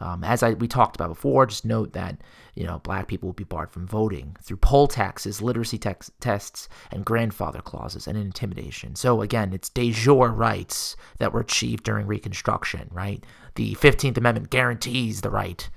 [0.00, 2.20] Um, as I, we talked about before, just note that
[2.54, 6.68] you know black people will be barred from voting through poll taxes, literacy tex- tests,
[6.92, 8.94] and grandfather clauses, and intimidation.
[8.94, 12.90] So again, it's de jure rights that were achieved during Reconstruction.
[12.92, 13.24] Right,
[13.56, 15.68] the Fifteenth Amendment guarantees the right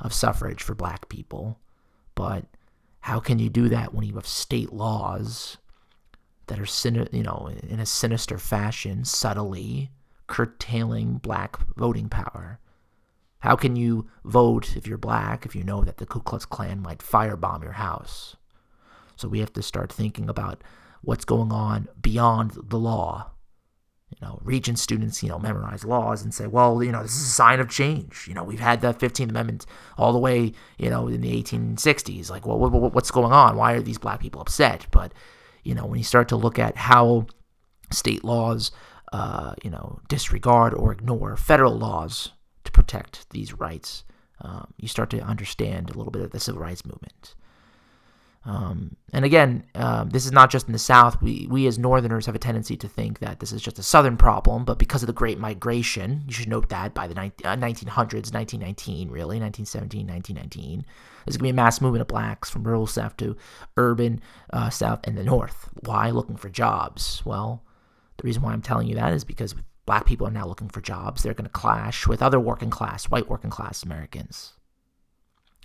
[0.00, 1.58] of suffrage for black people,
[2.14, 2.44] but
[3.00, 5.56] how can you do that when you have state laws
[6.48, 9.90] that are sin- you know in a sinister fashion, subtly
[10.26, 12.58] curtailing black voting power?
[13.40, 16.80] How can you vote if you're black if you know that the Ku Klux Klan
[16.80, 18.36] might firebomb your house?
[19.16, 20.62] So we have to start thinking about
[21.02, 23.32] what's going on beyond the law.
[24.10, 27.22] You know, Regent students, you know, memorize laws and say, well, you know, this is
[27.22, 28.26] a sign of change.
[28.26, 32.28] You know, we've had the 15th Amendment all the way, you know, in the 1860s.
[32.28, 33.56] Like, well, what's going on?
[33.56, 34.86] Why are these black people upset?
[34.90, 35.12] But,
[35.62, 37.26] you know, when you start to look at how
[37.92, 38.72] state laws,
[39.12, 42.32] uh, you know, disregard or ignore federal laws,
[42.72, 44.04] to protect these rights,
[44.40, 47.34] um, you start to understand a little bit of the civil rights movement.
[48.46, 51.20] Um, and again, um, this is not just in the South.
[51.20, 54.16] We, we as Northerners have a tendency to think that this is just a Southern
[54.16, 58.32] problem, but because of the Great Migration, you should note that by the uh, 1900s,
[58.32, 60.86] 1919, really, 1917, 1919,
[61.26, 63.36] there's going to be a mass movement of blacks from rural South to
[63.76, 64.22] urban
[64.54, 65.68] uh, South and the North.
[65.84, 66.10] Why?
[66.10, 67.22] Looking for jobs.
[67.26, 67.62] Well,
[68.16, 69.54] the reason why I'm telling you that is because
[69.90, 71.24] black people are now looking for jobs.
[71.24, 74.52] They're going to clash with other working class, white working class Americans.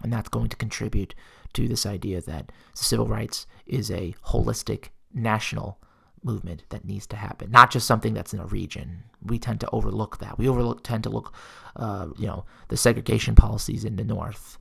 [0.02, 1.14] And that's going to contribute
[1.54, 5.78] to this idea that civil rights is a holistic national
[6.24, 9.04] movement that needs to happen, not just something that's in a region.
[9.22, 10.40] We tend to overlook that.
[10.40, 11.32] We overlook tend to look,
[11.76, 14.58] uh, you know, the segregation policies in the North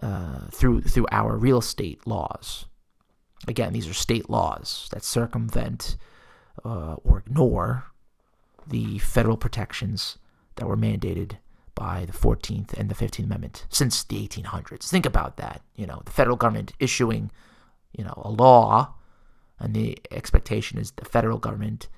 [0.00, 2.66] uh, through through our real estate laws.
[3.48, 5.96] Again, these are state laws that circumvent
[6.64, 7.90] uh, or ignore
[8.70, 10.18] the federal protections
[10.56, 11.36] that were mandated
[11.74, 14.88] by the 14th and the 15th Amendment since the 1800s.
[14.88, 15.62] Think about that.
[15.76, 17.30] You know, the federal government issuing,
[17.96, 18.94] you know, a law,
[19.58, 21.88] and the expectation is the federal government,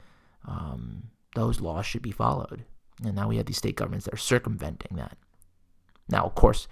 [0.46, 1.04] um,
[1.34, 2.64] those laws should be followed.
[3.04, 5.16] And now we have these state governments that are circumventing that.
[6.08, 6.68] Now, of course,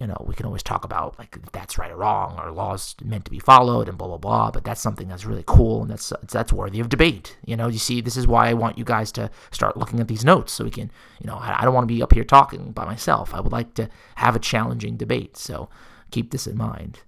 [0.00, 3.24] you know, we can always talk about like that's right or wrong, or laws meant
[3.26, 4.50] to be followed, and blah blah blah.
[4.50, 7.36] But that's something that's really cool, and that's that's worthy of debate.
[7.44, 10.08] You know, you see, this is why I want you guys to start looking at
[10.08, 12.24] these notes, so we can, you know, I, I don't want to be up here
[12.24, 13.34] talking by myself.
[13.34, 15.36] I would like to have a challenging debate.
[15.36, 15.68] So
[16.10, 17.00] keep this in mind.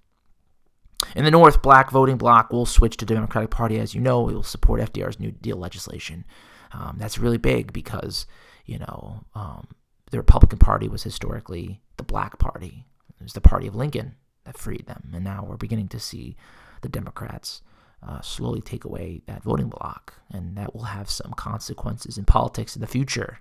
[1.15, 3.79] In the North, black voting bloc will switch to Democratic Party.
[3.79, 6.25] As you know, it will support FDR's New Deal legislation.
[6.73, 8.27] Um, that's really big because,
[8.65, 9.67] you know, um,
[10.11, 12.87] the Republican Party was historically the black party.
[13.21, 15.11] It was the party of Lincoln that freed them.
[15.15, 16.37] And now we're beginning to see
[16.83, 17.63] the Democrats
[18.07, 22.77] uh, slowly take away that voting block, and that will have some consequences in politics
[22.77, 23.39] in the future.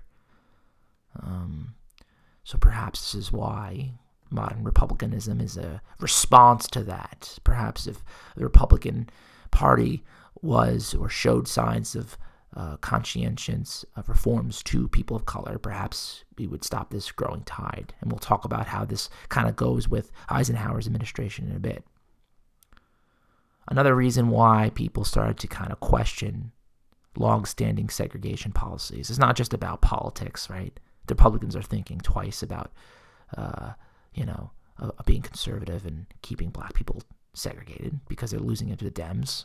[1.22, 1.74] Um,
[2.42, 3.92] so perhaps this is why
[4.30, 7.38] modern republicanism is a response to that.
[7.44, 8.02] Perhaps if
[8.36, 9.08] the Republican
[9.50, 10.04] Party
[10.42, 12.18] was or showed signs of
[12.56, 17.92] uh, conscientious of reforms to people of color, perhaps we would stop this growing tide.
[18.00, 21.84] And we'll talk about how this kind of goes with Eisenhower's administration in a bit.
[23.68, 26.52] Another reason why people started to kind of question
[27.18, 30.78] long-standing segregation policies is not just about politics, right?
[31.06, 32.72] The Republicans are thinking twice about,
[33.36, 33.72] uh,
[34.14, 37.02] you know, uh, being conservative and keeping black people
[37.34, 39.44] segregated because they're losing it to the Dems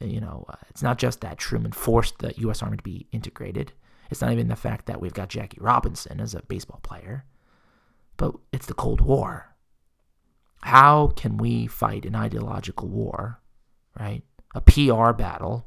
[0.00, 2.62] you know, uh, it's not just that Truman forced the U.S.
[2.62, 3.72] Army to be integrated.
[4.10, 7.24] It's not even the fact that we've got Jackie Robinson as a baseball player,
[8.16, 9.54] but it's the Cold War.
[10.62, 13.40] How can we fight an ideological war,
[13.98, 14.22] right?
[14.54, 15.66] A PR battle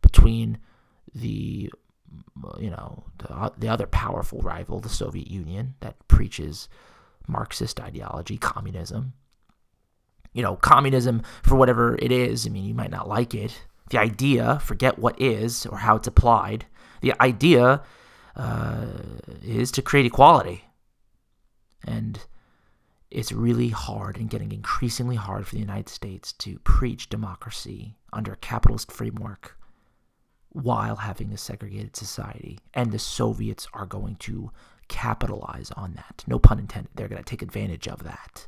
[0.00, 0.58] between
[1.14, 1.70] the,
[2.58, 6.68] you know, the, the other powerful rival, the Soviet Union, that preaches
[7.28, 9.12] Marxist ideology, communism,
[10.32, 12.46] you know, communism for whatever it is.
[12.46, 13.62] I mean, you might not like it.
[13.90, 16.66] The idea, forget what is or how it's applied.
[17.02, 17.82] The idea
[18.36, 18.86] uh,
[19.42, 20.64] is to create equality.
[21.86, 22.24] And
[23.10, 28.32] it's really hard and getting increasingly hard for the United States to preach democracy under
[28.32, 29.58] a capitalist framework
[30.48, 32.58] while having a segregated society.
[32.72, 34.50] And the Soviets are going to
[34.88, 36.24] capitalize on that.
[36.26, 36.90] No pun intended.
[36.94, 38.46] They're going to take advantage of that.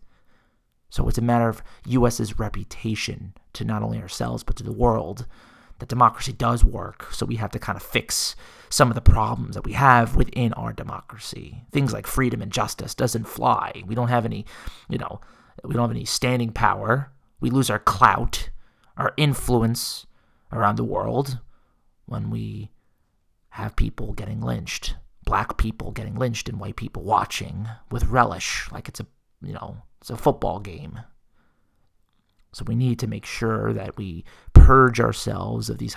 [0.94, 5.26] So it's a matter of US's reputation to not only ourselves but to the world
[5.80, 7.08] that democracy does work.
[7.10, 8.36] So we have to kind of fix
[8.70, 11.64] some of the problems that we have within our democracy.
[11.72, 13.82] Things like freedom and justice doesn't fly.
[13.84, 14.46] We don't have any,
[14.88, 15.20] you know,
[15.64, 17.10] we don't have any standing power.
[17.40, 18.50] We lose our clout,
[18.96, 20.06] our influence
[20.52, 21.40] around the world
[22.06, 22.70] when we
[23.48, 28.88] have people getting lynched, black people getting lynched and white people watching with relish like
[28.88, 29.06] it's a,
[29.44, 31.00] you know, it's a football game.
[32.52, 35.96] So we need to make sure that we purge ourselves of these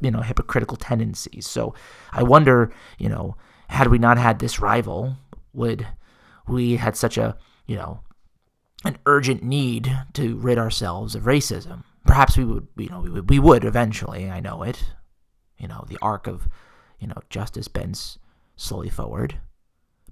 [0.00, 1.46] you know hypocritical tendencies.
[1.46, 1.74] So
[2.12, 3.36] I wonder, you know,
[3.68, 5.16] had we not had this rival,
[5.52, 5.86] would
[6.46, 7.36] we had such a,
[7.66, 8.00] you know,
[8.84, 11.84] an urgent need to rid ourselves of racism?
[12.06, 14.30] Perhaps we would, you know, we would, we would eventually.
[14.30, 14.84] I know it.
[15.58, 16.48] You know, the arc of,
[17.00, 18.18] you know, justice bends
[18.56, 19.40] slowly forward,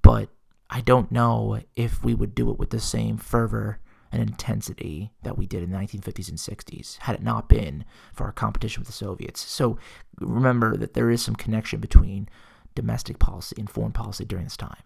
[0.02, 0.28] but
[0.70, 3.80] I don't know if we would do it with the same fervor
[4.12, 8.24] and intensity that we did in the 1950s and 60s had it not been for
[8.24, 9.40] our competition with the Soviets.
[9.40, 9.78] So
[10.20, 12.28] remember that there is some connection between
[12.74, 14.82] domestic policy and foreign policy during this time.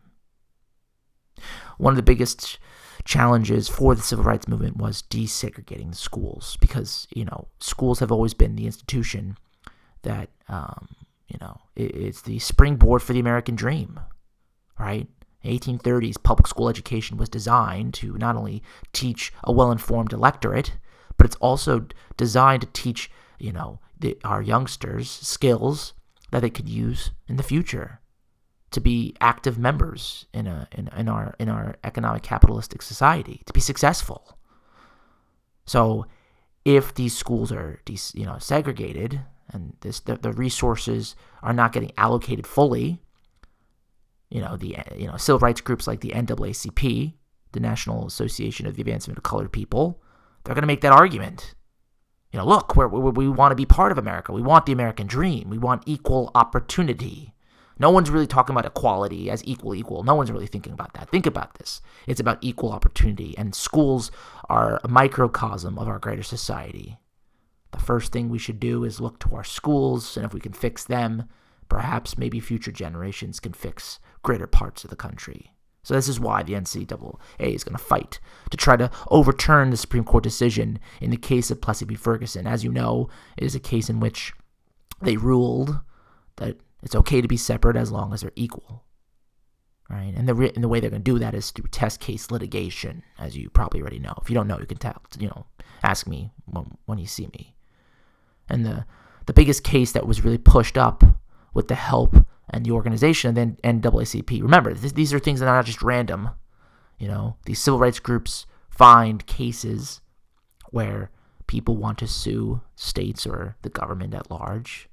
[1.78, 2.58] One of the biggest
[3.04, 8.12] challenges for the civil rights movement was desegregating the schools because, you know, schools have
[8.12, 9.36] always been the institution
[10.02, 10.88] that, um,
[11.28, 14.00] you know, it's the springboard for the American dream,
[14.78, 15.08] right?
[15.44, 18.62] 1830s public school education was designed to not only
[18.92, 20.72] teach a well-informed electorate,
[21.16, 21.86] but it's also
[22.16, 25.94] designed to teach, you know, the, our youngsters skills
[26.30, 28.00] that they could use in the future
[28.70, 33.52] to be active members in a in, in our in our economic capitalistic society to
[33.52, 34.38] be successful.
[35.66, 36.06] So,
[36.64, 37.80] if these schools are
[38.14, 39.20] you know segregated
[39.52, 43.02] and this the, the resources are not getting allocated fully
[44.30, 47.14] you know the you know civil rights groups like the NAACP,
[47.52, 50.00] the National Association of the Advancement of Colored People,
[50.44, 51.54] they're going to make that argument.
[52.32, 54.32] You know, look, we we want to be part of America.
[54.32, 55.50] We want the American dream.
[55.50, 57.34] We want equal opportunity.
[57.78, 60.04] No one's really talking about equality as equal equal.
[60.04, 61.08] No one's really thinking about that.
[61.08, 61.80] Think about this.
[62.06, 64.12] It's about equal opportunity, and schools
[64.48, 66.98] are a microcosm of our greater society.
[67.72, 70.52] The first thing we should do is look to our schools, and if we can
[70.52, 71.24] fix them,
[71.68, 75.52] perhaps maybe future generations can fix greater parts of the country.
[75.82, 79.76] So this is why the NAACP is going to fight to try to overturn the
[79.76, 81.94] Supreme Court decision in the case of Plessy v.
[81.94, 82.46] Ferguson.
[82.46, 84.34] As you know, it is a case in which
[85.00, 85.80] they ruled
[86.36, 88.84] that it's okay to be separate as long as they're equal.
[89.88, 90.12] Right?
[90.14, 92.30] And the re- and the way they're going to do that is through test case
[92.30, 94.14] litigation, as you probably already know.
[94.22, 95.02] If you don't know, you can tell.
[95.18, 95.46] You know,
[95.82, 97.56] ask me when, when you see me.
[98.48, 98.84] And the
[99.26, 101.02] the biggest case that was really pushed up
[101.54, 104.42] with the help and the organization and then NAACP.
[104.42, 106.30] Remember, th- these are things that are not just random.
[106.98, 110.00] You know, these civil rights groups find cases
[110.70, 111.10] where
[111.46, 114.88] people want to sue states or the government at large,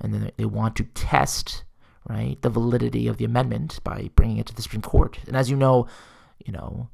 [0.00, 1.64] and then they want to test
[2.08, 5.18] right the validity of the amendment by bringing it to the Supreme Court.
[5.26, 5.86] And as you know,
[6.44, 6.88] you know,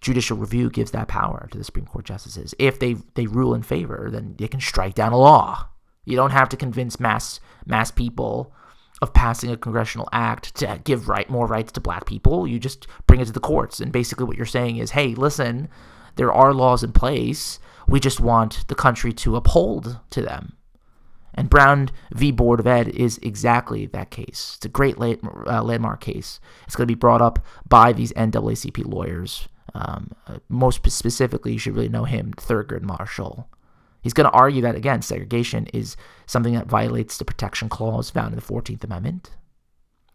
[0.00, 2.54] judicial review gives that power to the Supreme Court justices.
[2.58, 5.68] If they they rule in favor, then they can strike down a law.
[6.04, 8.52] You don't have to convince mass mass people
[9.02, 12.46] of passing a congressional act to give right more rights to black people.
[12.46, 15.68] You just bring it to the courts, and basically what you're saying is, hey, listen,
[16.16, 17.58] there are laws in place.
[17.86, 20.56] We just want the country to uphold to them.
[21.34, 22.32] And Brown v.
[22.32, 24.54] Board of Ed is exactly that case.
[24.56, 26.40] It's a great uh, landmark case.
[26.66, 27.38] It's going to be brought up
[27.68, 29.48] by these NAACP lawyers.
[29.74, 33.48] Um, uh, most specifically, you should really know him, Thurgood Marshall.
[34.02, 35.96] He's going to argue that, again, segregation is
[36.26, 39.30] something that violates the protection clause found in the 14th Amendment.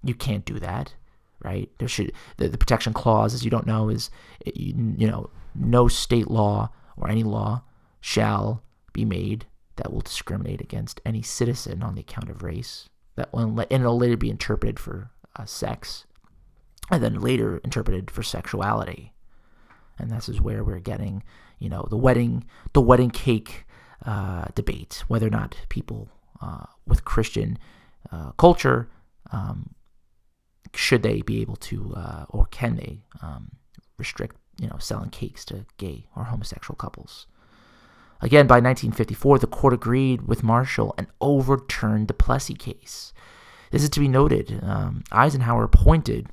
[0.03, 0.93] You can't do that,
[1.43, 1.69] right?
[1.79, 4.09] There should the, the protection clause, as you don't know, is
[4.45, 7.63] you, know no state law or any law
[8.01, 8.63] shall
[8.93, 9.45] be made
[9.77, 12.89] that will discriminate against any citizen on the account of race.
[13.15, 16.05] That will and it'll later be interpreted for uh, sex,
[16.91, 19.13] and then later interpreted for sexuality.
[19.97, 21.23] And this is where we're getting,
[21.57, 23.65] you know, the wedding, the wedding cake
[24.05, 26.09] uh, debate, whether or not people
[26.41, 27.57] uh, with Christian
[28.11, 28.89] uh, culture
[29.31, 29.73] um,
[30.73, 33.51] should they be able to, uh, or can they um,
[33.97, 37.27] restrict, you know, selling cakes to gay or homosexual couples.
[38.21, 43.13] Again, by 1954, the court agreed with Marshall and overturned the Plessy case.
[43.71, 44.59] This is to be noted.
[44.63, 46.27] Um, Eisenhower appointed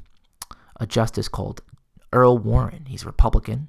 [0.78, 1.62] a justice called
[2.12, 2.86] Earl Warren.
[2.86, 3.68] He's a Republican,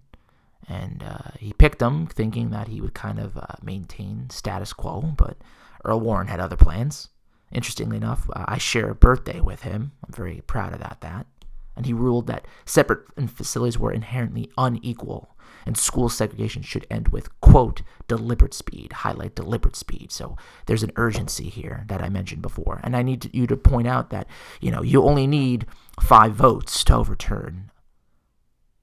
[0.67, 5.13] and uh, he picked him thinking that he would kind of uh, maintain status quo,
[5.17, 5.37] but
[5.83, 7.09] Earl Warren had other plans.
[7.51, 9.91] Interestingly enough, uh, I share a birthday with him.
[10.05, 10.97] I'm very proud of that.
[11.01, 11.27] That,
[11.75, 15.33] and he ruled that separate facilities were inherently unequal
[15.65, 20.11] and school segregation should end with, quote, deliberate speed, highlight deliberate speed.
[20.11, 20.35] So
[20.65, 22.79] there's an urgency here that I mentioned before.
[22.83, 24.27] And I need you to point out that,
[24.61, 25.65] you know, you only need
[26.01, 27.71] five votes to overturn,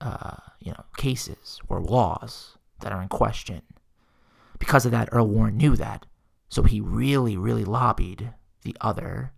[0.00, 3.62] uh, you know, cases or laws that are in question.
[4.58, 6.06] Because of that, Earl Warren knew that.
[6.48, 9.32] So he really, really lobbied the other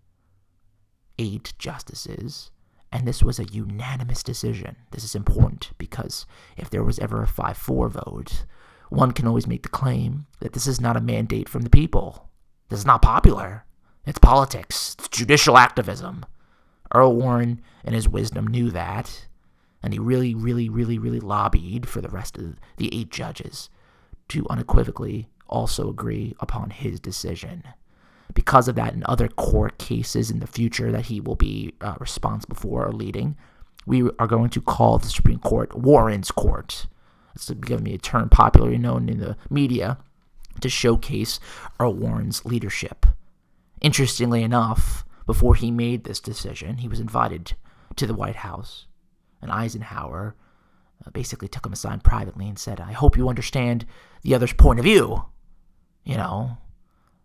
[1.18, 2.51] eight justices
[2.93, 4.77] and this was a unanimous decision.
[4.91, 6.27] This is important because
[6.59, 8.45] if there was ever a 5 4 vote,
[8.91, 12.29] one can always make the claim that this is not a mandate from the people.
[12.68, 13.64] This is not popular.
[14.05, 16.27] It's politics, it's judicial activism.
[16.95, 19.27] Earl Warren, in his wisdom, knew that,
[19.83, 23.68] and he really, really, really, really lobbied for the rest of the eight judges
[24.28, 27.64] to unequivocally also agree upon his decision
[28.35, 31.95] because of that and other court cases in the future that he will be uh,
[32.01, 33.37] responsible for or leading,
[33.87, 36.87] we are going to call the Supreme Court Warren's Court.
[37.35, 39.99] It's me a term popularly known in the media
[40.61, 41.41] to showcase
[41.80, 43.07] Earl Warren's leadership.
[43.80, 47.55] Interestingly enough, before he made this decision, he was invited
[47.97, 48.87] to the White House,
[49.43, 50.34] and Eisenhower
[51.05, 53.84] uh, basically took him aside privately and said, I hope you understand
[54.22, 55.24] the other's point of view.
[56.05, 56.57] You know,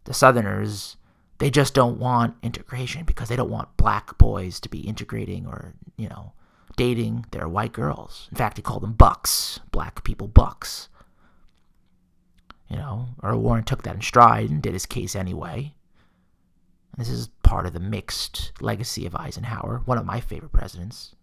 [0.04, 0.98] the Southerners,
[1.38, 5.74] they just don't want integration because they don't want black boys to be integrating or,
[5.96, 6.34] you know,
[6.76, 8.28] dating their white girls.
[8.32, 10.90] In fact, he called them bucks, black people bucks.
[12.70, 15.74] You know, Earl Warren took that in stride and did his case anyway.
[16.98, 21.16] This is part of the mixed legacy of Eisenhower, one of my favorite presidents.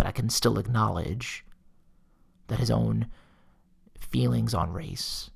[0.00, 1.44] But I can still acknowledge
[2.46, 3.08] that his own
[3.98, 5.28] feelings on race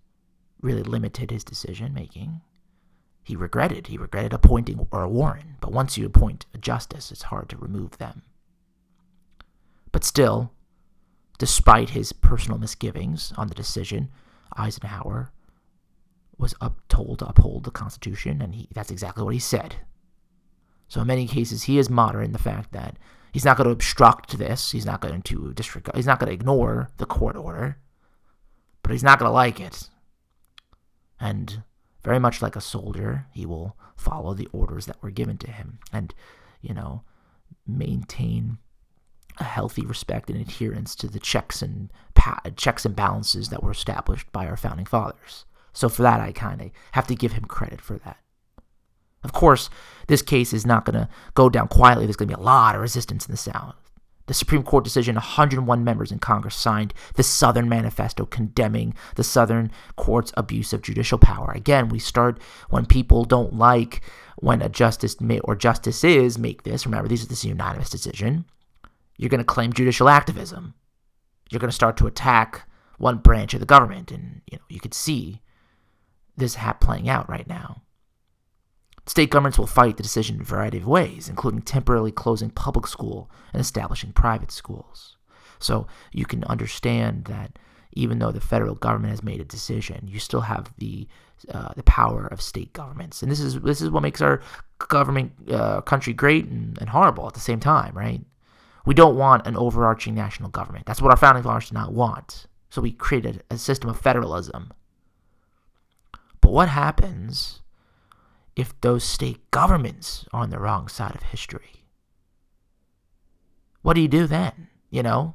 [0.62, 2.40] really limited his decision making.
[3.22, 3.88] He regretted.
[3.88, 7.98] He regretted appointing Earl Warren, but once you appoint a justice, it's hard to remove
[7.98, 8.22] them.
[9.92, 10.50] But still,
[11.36, 14.08] despite his personal misgivings on the decision,
[14.56, 15.30] Eisenhower
[16.38, 19.76] was up, told to uphold the Constitution, and he, that's exactly what he said.
[20.88, 22.96] So in many cases, he is moderate in the fact that
[23.34, 24.70] he's not going to obstruct this.
[24.70, 25.96] He's not going to disregard.
[25.96, 27.78] He's not going to ignore the court order,
[28.82, 29.90] but he's not going to like it.
[31.18, 31.64] And
[32.04, 35.80] very much like a soldier, he will follow the orders that were given to him
[35.92, 36.14] and,
[36.60, 37.02] you know,
[37.66, 38.58] maintain
[39.38, 43.72] a healthy respect and adherence to the checks and pa- checks and balances that were
[43.72, 45.44] established by our founding fathers.
[45.72, 48.18] So for that, I kind of have to give him credit for that.
[49.24, 49.70] Of course,
[50.06, 52.06] this case is not going to go down quietly.
[52.06, 53.74] There's going to be a lot of resistance in the South.
[54.26, 59.70] The Supreme Court decision, 101 members in Congress signed the Southern Manifesto condemning the Southern
[59.96, 61.52] Court's abuse of judicial power.
[61.54, 64.00] Again, we start when people don't like
[64.36, 66.86] when a justice may, or justices make this.
[66.86, 68.46] Remember, this is a unanimous decision.
[69.18, 70.74] You're going to claim judicial activism.
[71.50, 72.66] You're going to start to attack
[72.98, 75.42] one branch of the government, and you know you could see
[76.36, 77.82] this hat playing out right now.
[79.06, 82.86] State governments will fight the decision in a variety of ways, including temporarily closing public
[82.86, 85.16] school and establishing private schools.
[85.58, 87.58] So you can understand that
[87.92, 91.06] even though the federal government has made a decision, you still have the
[91.52, 94.40] uh, the power of state governments, and this is this is what makes our
[94.78, 98.22] government uh, country great and, and horrible at the same time, right?
[98.86, 100.86] We don't want an overarching national government.
[100.86, 102.46] That's what our founding fathers did not want.
[102.70, 104.72] So we created a system of federalism.
[106.40, 107.60] But what happens
[108.56, 111.84] if those state governments are on the wrong side of history?
[113.82, 114.68] What do you do then?
[114.90, 115.34] You know?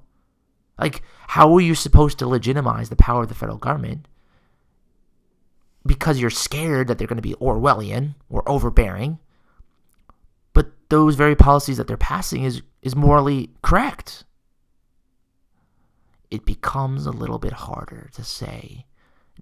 [0.78, 4.08] Like, how are you supposed to legitimize the power of the federal government?
[5.86, 9.20] Because you're scared that they're going to be Orwellian or overbearing.
[10.54, 14.24] But those very policies that they're passing is, is morally correct.
[16.32, 18.86] It becomes a little bit harder to say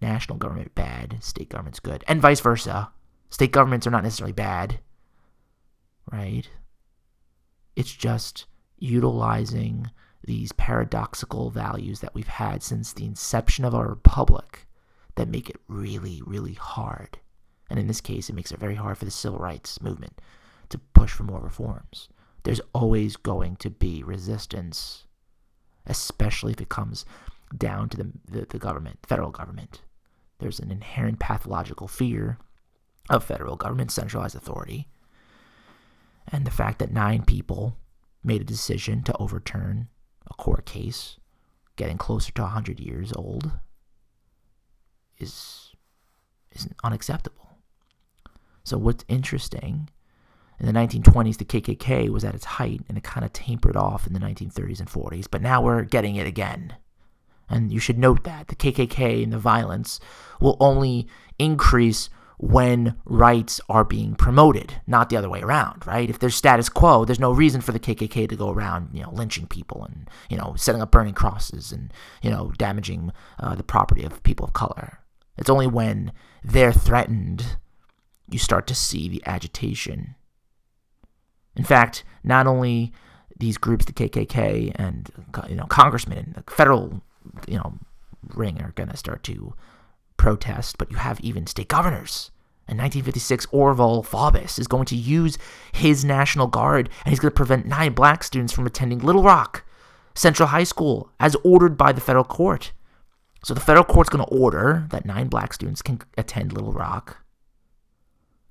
[0.01, 2.91] national government bad, state government's good, and vice versa.
[3.29, 4.79] State governments are not necessarily bad,
[6.11, 6.49] right?
[7.75, 8.45] It's just
[8.77, 9.91] utilizing
[10.23, 14.67] these paradoxical values that we've had since the inception of our republic
[15.15, 17.19] that make it really, really hard.
[17.69, 20.21] And in this case, it makes it very hard for the civil rights movement
[20.69, 22.09] to push for more reforms.
[22.43, 25.05] There's always going to be resistance,
[25.85, 27.05] especially if it comes
[27.57, 29.81] down to the, the, the government, federal government.
[30.39, 32.37] There's an inherent pathological fear
[33.09, 34.87] of federal government centralized authority.
[36.27, 37.77] And the fact that nine people
[38.23, 39.87] made a decision to overturn
[40.29, 41.17] a court case
[41.77, 43.51] getting closer to 100 years old
[45.17, 45.73] is,
[46.51, 47.57] is unacceptable.
[48.63, 49.89] So, what's interesting
[50.59, 54.07] in the 1920s, the KKK was at its height and it kind of tapered off
[54.07, 56.75] in the 1930s and 40s, but now we're getting it again.
[57.49, 59.99] And you should note that the KKK and the violence
[60.41, 61.07] will only
[61.39, 66.09] increase when rights are being promoted, not the other way around, right?
[66.09, 69.11] If there's status quo, there's no reason for the KKK to go around, you know,
[69.11, 73.63] lynching people and, you know, setting up burning crosses and, you know, damaging uh, the
[73.63, 74.99] property of people of color.
[75.35, 76.11] It's only when
[76.43, 77.57] they're threatened
[78.29, 80.15] you start to see the agitation.
[81.55, 82.91] In fact, not only
[83.39, 85.09] these groups, the KKK and,
[85.49, 87.01] you know, congressmen and the federal,
[87.47, 87.79] you know,
[88.35, 89.53] ring are going to start to
[90.17, 92.31] protest, but you have even state governors.
[92.69, 95.37] In 1956, Orval Faubus is going to use
[95.71, 99.63] his National Guard and he's going to prevent nine black students from attending Little Rock
[100.15, 102.73] Central High School as ordered by the federal court.
[103.45, 107.23] So the federal court's going to order that nine black students can attend Little Rock.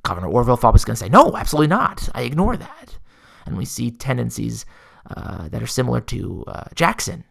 [0.02, 2.08] Governor Orval Faubus is going to say, no, absolutely not.
[2.14, 2.96] I ignore that.
[3.44, 4.64] And we see tendencies
[5.14, 7.24] uh, that are similar to uh, Jackson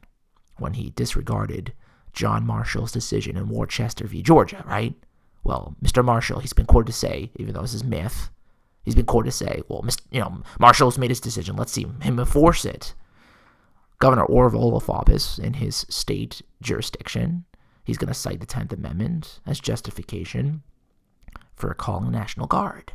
[0.58, 1.74] when he disregarded
[2.16, 4.22] John Marshall's decision in Worcester v.
[4.22, 4.96] Georgia, right?
[5.44, 6.04] Well, Mr.
[6.04, 8.30] Marshall, he's been quoted to say, even though this is myth,
[8.84, 11.56] he's been quoted to say, well, Mr., you know, Marshall's made his decision.
[11.56, 12.96] Let's see him enforce it.
[14.00, 17.46] Governor Orval Faubus, in his state jurisdiction,
[17.84, 20.64] he's going to cite the 10th Amendment as justification
[21.56, 22.94] for calling the National Guard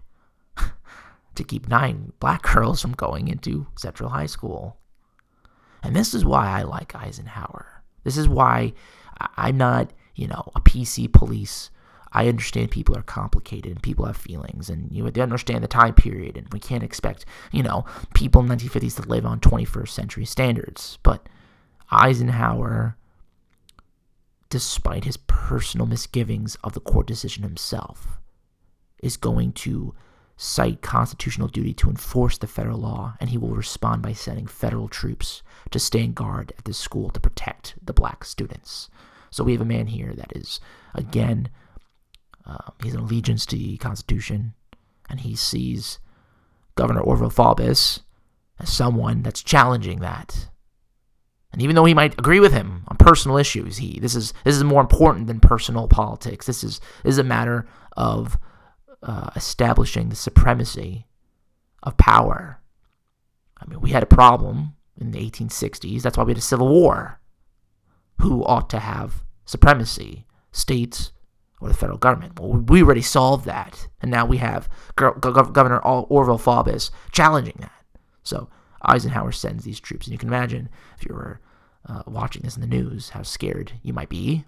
[1.34, 4.76] to keep nine black girls from going into Central High School.
[5.82, 7.82] And this is why I like Eisenhower.
[8.04, 8.74] This is why
[9.36, 11.70] I'm not, you know, a PC police.
[12.12, 15.68] I understand people are complicated and people have feelings and you know, they understand the
[15.68, 19.38] time period and we can't expect, you know, people in the 1950s to live on
[19.40, 20.98] 21st century standards.
[21.02, 21.28] But
[21.92, 22.96] Eisenhower,
[24.48, 28.18] despite his personal misgivings of the court decision himself,
[29.02, 29.94] is going to
[30.36, 34.88] cite constitutional duty to enforce the federal law, and he will respond by sending federal
[34.88, 38.88] troops to stand guard at this school to protect the black students.
[39.30, 40.60] So we have a man here that is,
[40.94, 41.48] again,
[42.44, 44.54] uh, he's an allegiance to the Constitution,
[45.08, 46.00] and he sees
[46.74, 48.00] Governor Orval Faubus
[48.58, 50.48] as someone that's challenging that.
[51.52, 54.56] And even though he might agree with him on personal issues, he this is this
[54.56, 56.46] is more important than personal politics.
[56.46, 57.66] This is this is a matter
[57.96, 58.38] of
[59.02, 61.06] uh, establishing the supremacy
[61.82, 62.60] of power.
[63.58, 66.02] I mean, we had a problem in the 1860s.
[66.02, 67.19] That's why we had a civil war
[68.20, 71.12] who ought to have supremacy, states
[71.60, 72.38] or the federal government.
[72.38, 77.84] Well, we already solved that, and now we have Governor Orval Faubus challenging that.
[78.22, 78.48] So
[78.82, 80.68] Eisenhower sends these troops, and you can imagine
[80.98, 81.40] if you were
[81.86, 84.44] uh, watching this in the news, how scared you might be.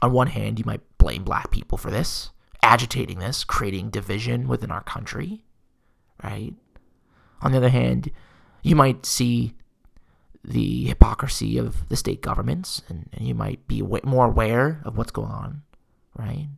[0.00, 2.30] On one hand, you might blame black people for this,
[2.62, 5.44] agitating this, creating division within our country,
[6.22, 6.54] right?
[7.40, 8.10] On the other hand,
[8.62, 9.54] you might see
[10.44, 15.12] the hypocrisy of the state governments, and, and you might be more aware of what's
[15.12, 15.62] going on,
[16.16, 16.48] right?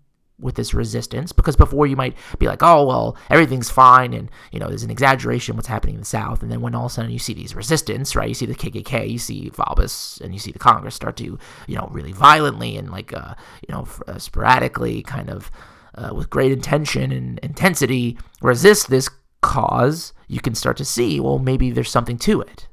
[0.40, 4.58] with this resistance because before you might be like, oh, well, everything's fine and, you
[4.58, 6.42] know, there's an exaggeration what's happening in the South.
[6.42, 8.28] And then when all of a sudden you see these resistance, right?
[8.28, 11.76] You see the KKK, you see Faubus, and you see the Congress start to, you
[11.76, 13.34] know, really violently and like, uh,
[13.66, 15.50] you know, uh, sporadically kind of
[15.94, 19.08] uh, with great intention and intensity resist this
[19.40, 22.66] cause, you can start to see, well, maybe there's something to it.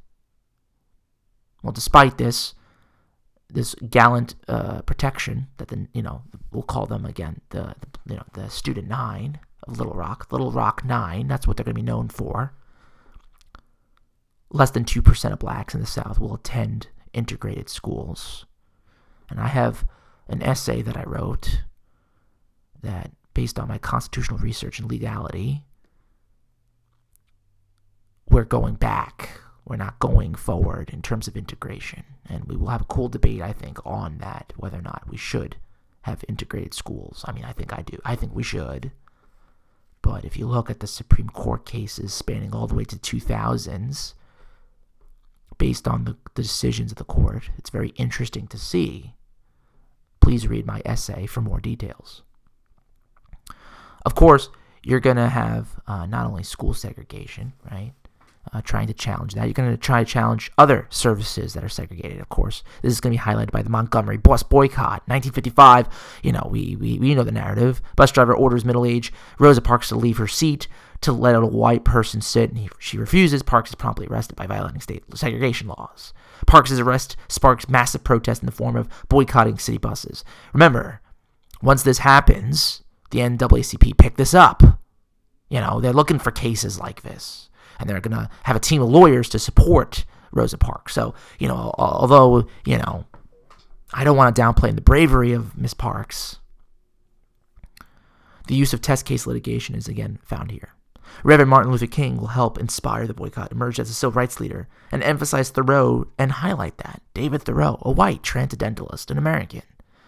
[1.61, 2.55] Well, despite this,
[3.49, 8.15] this gallant uh, protection that the you know we'll call them again the, the you
[8.15, 11.27] know the student nine of Little Rock, Little Rock Nine.
[11.27, 12.53] That's what they're going to be known for.
[14.49, 18.45] Less than two percent of blacks in the South will attend integrated schools,
[19.29, 19.85] and I have
[20.27, 21.63] an essay that I wrote
[22.81, 25.63] that, based on my constitutional research and legality,
[28.29, 32.03] we're going back we're not going forward in terms of integration.
[32.27, 35.17] And we will have a cool debate, I think, on that, whether or not we
[35.17, 35.57] should
[36.03, 37.23] have integrated schools.
[37.27, 37.99] I mean, I think I do.
[38.03, 38.91] I think we should.
[40.01, 44.13] But if you look at the Supreme Court cases spanning all the way to 2000s,
[45.57, 49.13] based on the, the decisions of the court, it's very interesting to see.
[50.19, 52.23] Please read my essay for more details.
[54.03, 54.49] Of course,
[54.83, 57.93] you're going to have uh, not only school segregation, right?
[58.53, 59.45] Uh, trying to challenge that.
[59.45, 62.63] You're going to try to challenge other services that are segregated, of course.
[62.81, 65.03] This is going to be highlighted by the Montgomery bus boycott.
[65.07, 65.87] 1955,
[66.23, 67.81] you know, we, we, we know the narrative.
[67.95, 70.67] Bus driver orders middle aged Rosa Parks to leave her seat
[71.01, 73.41] to let a white person sit, and he, she refuses.
[73.41, 76.13] Parks is promptly arrested by violating state segregation laws.
[76.45, 80.23] Parks' arrest sparks massive protest in the form of boycotting city buses.
[80.53, 81.01] Remember,
[81.61, 84.61] once this happens, the NAACP picked this up.
[85.49, 87.49] You know, they're looking for cases like this
[87.81, 90.93] and they're going to have a team of lawyers to support Rosa Parks.
[90.93, 93.05] So, you know, although, you know,
[93.93, 96.37] I don't want to downplay the bravery of Miss Parks,
[98.47, 100.69] the use of test case litigation is again found here.
[101.23, 104.69] Reverend Martin Luther King will help inspire the boycott, emerge as a civil rights leader,
[104.91, 107.01] and emphasize Thoreau and highlight that.
[107.13, 109.63] David Thoreau, a white transcendentalist, an American,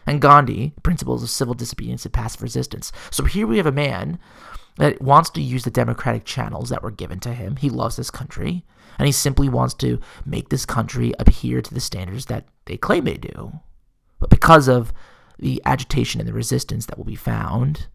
[0.05, 2.91] and Gandhi, principles of civil disobedience and passive resistance.
[3.11, 4.19] So here we have a man
[4.77, 7.57] that wants to use the democratic channels that were given to him.
[7.57, 8.65] He loves this country,
[8.97, 13.05] and he simply wants to make this country adhere to the standards that they claim
[13.05, 13.59] they do.
[14.19, 14.93] But because of
[15.37, 17.87] the agitation and the resistance that will be found,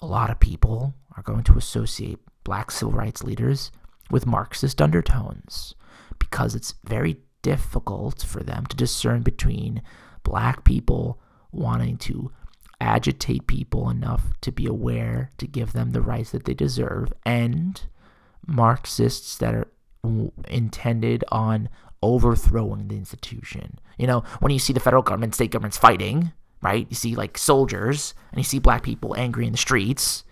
[0.00, 3.70] a lot of people are going to associate black civil rights leaders
[4.10, 5.74] with Marxist undertones
[6.18, 9.82] because it's very difficult for them to discern between
[10.22, 11.20] black people
[11.52, 12.30] wanting to
[12.80, 17.82] agitate people enough to be aware to give them the rights that they deserve, and
[18.46, 19.68] Marxists that are
[20.48, 21.68] intended on
[22.02, 23.78] overthrowing the institution.
[23.98, 26.32] You know, when you see the federal government, state governments fighting,
[26.62, 26.86] right?
[26.88, 30.24] You see like soldiers and you see black people angry in the streets.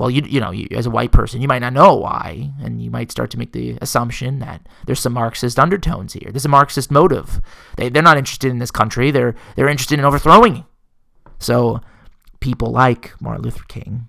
[0.00, 2.82] Well, you you know, you, as a white person, you might not know why, and
[2.82, 6.30] you might start to make the assumption that there's some Marxist undertones here.
[6.30, 7.42] There's a Marxist motive.
[7.76, 9.10] They they're not interested in this country.
[9.10, 10.64] They're they're interested in overthrowing
[11.38, 11.80] so
[12.40, 14.08] people like Martin Luther King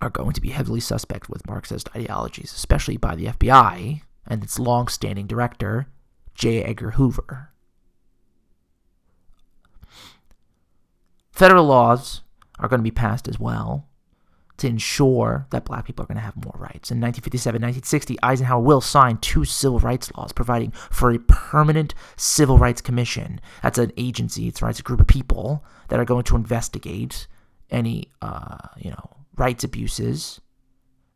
[0.00, 4.58] are going to be heavily suspect with Marxist ideologies, especially by the FBI and its
[4.58, 5.86] long-standing director,
[6.34, 6.64] J.
[6.64, 7.50] Edgar Hoover.
[11.30, 12.22] Federal laws
[12.58, 13.86] are going to be passed as well
[14.56, 16.90] to ensure that black people are going to have more rights.
[16.90, 22.58] In 1957 1960, Eisenhower will sign two civil rights laws providing for a permanent civil
[22.58, 23.40] rights commission.
[23.62, 27.26] That's an agency, it's, right, it's a group of people that are going to investigate
[27.70, 30.40] any, uh, you know, rights abuses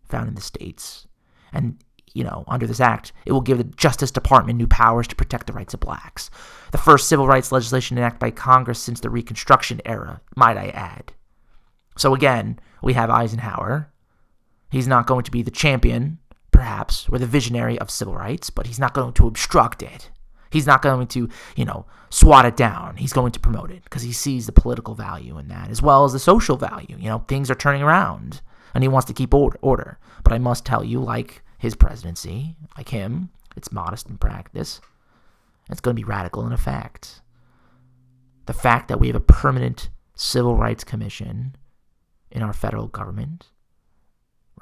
[0.09, 1.07] found in the states.
[1.53, 1.79] And,
[2.15, 5.47] you know, under this act, it will give the Justice Department new powers to protect
[5.47, 6.31] the rights of blacks.
[6.73, 11.13] The first civil rights legislation enacted by Congress since the Reconstruction era, might I add.
[11.99, 13.93] So again, we have Eisenhower.
[14.71, 16.19] He's not going to be the champion,
[16.53, 20.11] perhaps, or the visionary of civil rights, but he's not going to obstruct it.
[20.51, 22.97] He's not going to, you know, swat it down.
[22.97, 26.05] He's going to promote it because he sees the political value in that as well
[26.05, 26.97] as the social value.
[26.99, 28.41] You know, things are turning around
[28.75, 29.99] and he wants to keep order.
[30.23, 34.81] But I must tell you, like his presidency, like him, it's modest in practice.
[35.69, 37.21] It's going to be radical in effect.
[38.47, 41.57] The fact that we have a permanent civil rights commission
[42.31, 43.49] in our federal government,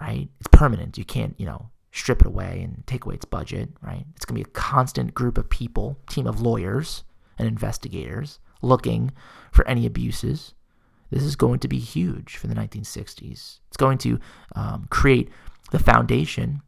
[0.01, 0.29] right?
[0.39, 0.99] It's permanent.
[0.99, 4.05] You can't, you know, strip it away and take away its budget, right?
[4.15, 7.05] It's going to be a constant group of people, team of lawyers
[7.39, 9.13] and investigators looking
[9.51, 10.55] for any abuses.
[11.11, 13.61] This is going to be huge for the 1960s.
[13.69, 14.19] It's going to
[14.55, 15.31] um, create
[15.71, 16.63] the foundation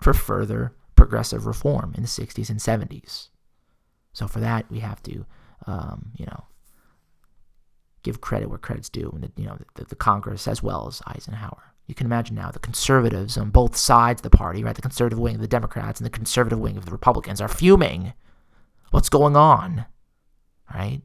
[0.00, 3.28] for further progressive reform in the 60s and 70s.
[4.12, 5.26] So for that, we have to,
[5.66, 6.44] um, you know,
[8.06, 11.02] give credit where credit's due, and the, you know the, the Congress as well as
[11.06, 11.74] Eisenhower.
[11.86, 14.74] You can imagine now the conservatives on both sides of the party, right?
[14.74, 18.12] The conservative wing of the Democrats and the conservative wing of the Republicans are fuming.
[18.90, 19.86] What's going on?
[20.72, 21.02] Right?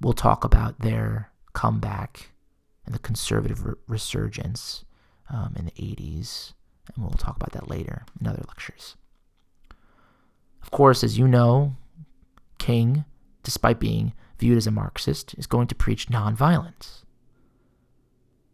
[0.00, 2.30] We'll talk about their comeback
[2.86, 4.84] and the conservative re- resurgence
[5.30, 6.54] um, in the 80s,
[6.94, 8.96] and we'll talk about that later in other lectures.
[10.62, 11.74] Of course, as you know,
[12.58, 13.04] King,
[13.42, 17.02] despite being viewed as a Marxist, is going to preach nonviolence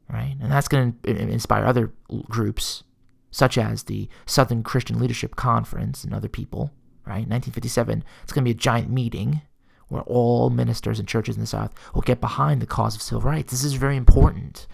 [0.09, 0.37] right?
[0.41, 1.93] And that's going to inspire other
[2.29, 2.83] groups,
[3.31, 6.73] such as the Southern Christian Leadership Conference and other people,
[7.05, 7.29] right?
[7.29, 9.43] 1957, it's going to be a giant meeting
[9.89, 13.23] where all ministers and churches in the South will get behind the cause of civil
[13.23, 13.51] rights.
[13.51, 14.67] This is very important.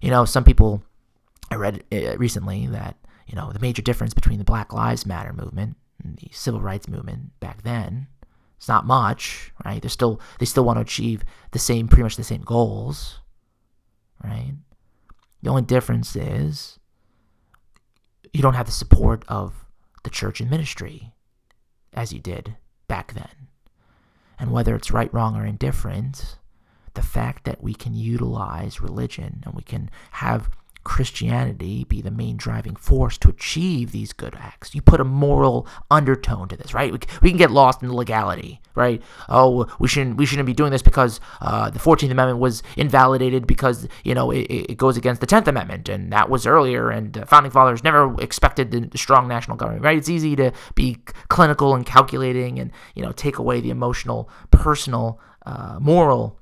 [0.00, 0.82] You know, some people,
[1.50, 2.96] I read uh, recently that,
[3.26, 6.88] you know, the major difference between the Black Lives Matter movement and the civil rights
[6.88, 8.08] movement back then
[8.56, 9.80] it's not much, right?
[9.80, 13.20] They're still they still want to achieve the same pretty much the same goals,
[14.22, 14.54] right?
[15.42, 16.78] The only difference is
[18.32, 19.64] you don't have the support of
[20.04, 21.12] the church and ministry
[21.92, 22.56] as you did
[22.88, 23.48] back then.
[24.38, 26.38] And whether it's right, wrong, or indifferent,
[26.94, 30.50] the fact that we can utilize religion and we can have
[30.86, 34.72] Christianity be the main driving force to achieve these good acts.
[34.72, 36.92] You put a moral undertone to this, right?
[36.92, 39.02] We, we can get lost in the legality, right?
[39.28, 43.48] Oh, we shouldn't we shouldn't be doing this because uh, the Fourteenth Amendment was invalidated
[43.48, 47.18] because you know it, it goes against the Tenth Amendment, and that was earlier, and
[47.18, 49.98] uh, founding fathers never expected the strong national government, right?
[49.98, 55.20] It's easy to be clinical and calculating, and you know take away the emotional, personal,
[55.44, 56.38] uh, moral,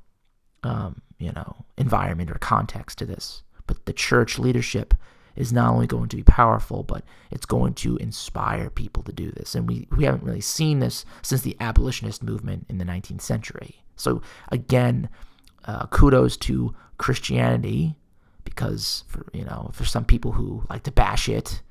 [0.64, 3.43] um, you know, environment or context to this.
[3.66, 4.94] But the church leadership
[5.36, 9.32] is not only going to be powerful, but it's going to inspire people to do
[9.32, 9.54] this.
[9.54, 13.82] And we, we haven't really seen this since the abolitionist movement in the 19th century.
[13.96, 15.08] So, again,
[15.64, 17.96] uh, kudos to Christianity
[18.44, 21.62] because for you know for some people who like to bash it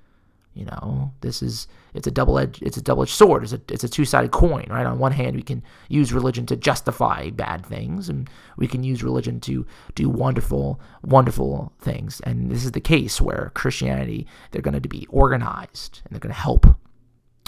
[0.54, 3.44] you know, this is it's a double edged it's a double edged sword.
[3.44, 4.86] It's a it's a two sided coin, right?
[4.86, 9.04] On one hand, we can use religion to justify bad things, and we can use
[9.04, 12.22] religion to do wonderful wonderful things.
[12.22, 16.34] And this is the case where Christianity they're going to be organized and they're going
[16.34, 16.68] to help,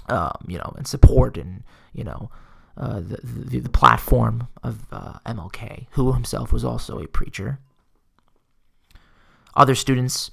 [0.09, 2.29] um, you know, and support and you know.
[2.77, 7.57] Uh, the, the, the platform of uh, MLK, who himself was also a preacher.
[9.55, 10.29] Other students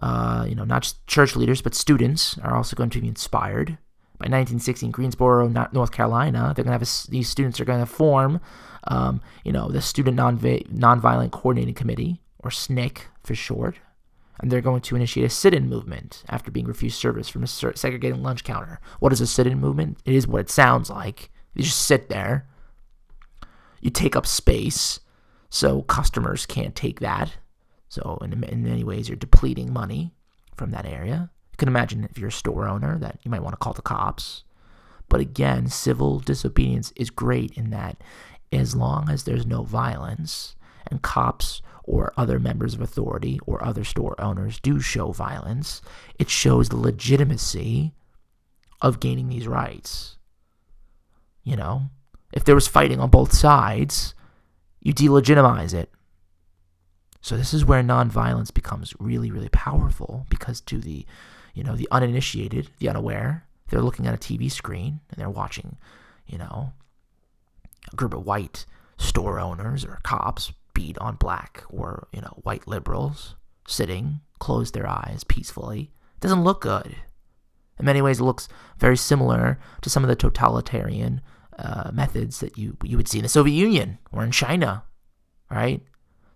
[0.00, 3.78] uh, you know, not just church leaders, but students are also going to be inspired.
[4.18, 7.80] By 1960 in Greensboro, North Carolina, they're going to have a, these students are going
[7.80, 8.40] to form,
[8.84, 13.78] um, you know, the Student Nonvi- Nonviolent Coordinating Committee, or SNCC for short,
[14.40, 18.18] and they're going to initiate a sit-in movement after being refused service from a segregated
[18.18, 18.80] lunch counter.
[19.00, 19.98] What is a sit-in movement?
[20.04, 21.30] It is what it sounds like.
[21.54, 22.46] You just sit there.
[23.80, 25.00] You take up space,
[25.50, 27.32] so customers can't take that.
[27.92, 30.14] So in, in many ways, you're depleting money
[30.56, 31.28] from that area.
[31.50, 33.82] You can imagine if you're a store owner that you might want to call the
[33.82, 34.44] cops.
[35.10, 38.02] But again, civil disobedience is great in that
[38.50, 40.56] as long as there's no violence
[40.90, 45.82] and cops or other members of authority or other store owners do show violence,
[46.18, 47.92] it shows the legitimacy
[48.80, 50.16] of gaining these rights.
[51.44, 51.90] You know,
[52.32, 54.14] if there was fighting on both sides,
[54.80, 55.90] you delegitimize it.
[57.22, 61.06] So this is where nonviolence becomes really, really powerful because to the,
[61.54, 65.76] you know, the uninitiated, the unaware, they're looking at a TV screen and they're watching,
[66.26, 66.72] you know,
[67.92, 68.66] a group of white
[68.98, 73.36] store owners or cops beat on black or, you know, white liberals
[73.68, 75.92] sitting, close their eyes peacefully.
[76.16, 76.96] It doesn't look good.
[77.78, 78.48] In many ways, it looks
[78.78, 81.20] very similar to some of the totalitarian
[81.56, 84.84] uh, methods that you you would see in the Soviet Union or in China,
[85.50, 85.82] right?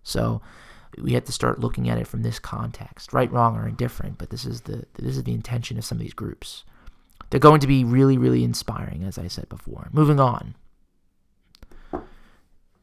[0.03, 0.41] So
[1.01, 4.17] we have to start looking at it from this context, right, wrong, or indifferent.
[4.17, 6.63] But this is the this is the intention of some of these groups.
[7.29, 9.89] They're going to be really, really inspiring, as I said before.
[9.91, 10.55] Moving on.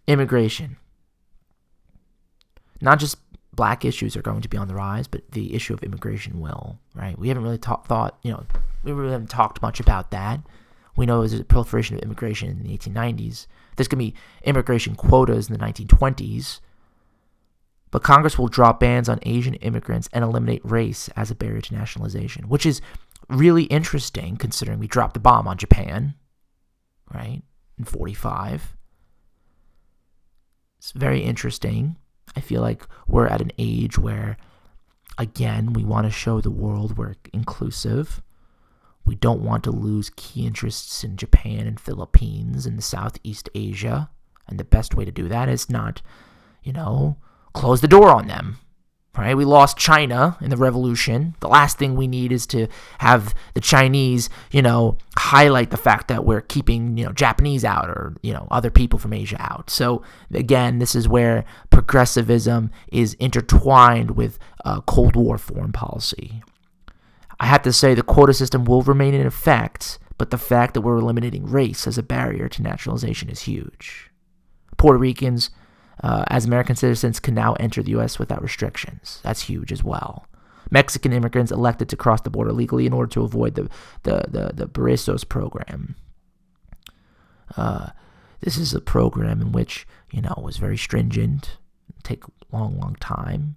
[0.07, 0.77] Immigration.
[2.81, 3.17] Not just
[3.55, 6.79] black issues are going to be on the rise, but the issue of immigration will,
[6.95, 7.19] right?
[7.19, 8.45] We haven't really ta- thought, you know,
[8.83, 10.41] we really haven't talked much about that.
[10.97, 13.47] We know there's a proliferation of immigration in the 1890s.
[13.77, 16.61] There's going to be immigration quotas in the 1920s
[17.95, 21.75] but Congress will drop bans on Asian immigrants and eliminate race as a barrier to
[21.75, 22.81] nationalization, which is
[23.29, 26.15] really interesting considering we dropped the bomb on Japan,
[27.15, 27.41] right,
[27.79, 28.77] in 45.
[30.79, 31.95] It's very interesting.
[32.35, 34.39] I feel like we're at an age where,
[35.17, 38.21] again, we want to show the world we're inclusive.
[39.07, 44.11] We don't want to lose key interests in Japan and Philippines and Southeast Asia
[44.49, 46.03] And the best way to do that is not,
[46.65, 47.19] you know,
[47.55, 48.59] close the door on them.
[49.17, 49.37] Right?
[49.37, 51.37] We lost China in the revolution.
[51.39, 52.67] The last thing we need is to
[52.99, 57.89] have the Chinese, you know, highlight the fact that we're keeping, you know, Japanese out
[57.89, 59.71] or, you know, other people from Asia out.
[59.71, 60.03] So
[60.33, 66.43] again, this is where progressivism is intertwined with uh, Cold War foreign policy.
[67.39, 70.81] I have to say the quota system will remain in effect, but the fact that
[70.81, 74.11] we're eliminating race as a barrier to naturalization is huge.
[74.77, 75.51] Puerto Ricans,
[76.03, 78.19] uh, as American citizens, can now enter the U.S.
[78.19, 79.21] without restrictions.
[79.23, 80.27] That's huge as well.
[80.71, 83.69] Mexican immigrants elected to cross the border legally in order to avoid the
[84.03, 85.97] the the, the Bracero program.
[87.57, 87.91] Uh,
[88.41, 91.59] this is a program in which you know was very stringent,
[92.03, 93.57] take long, long time.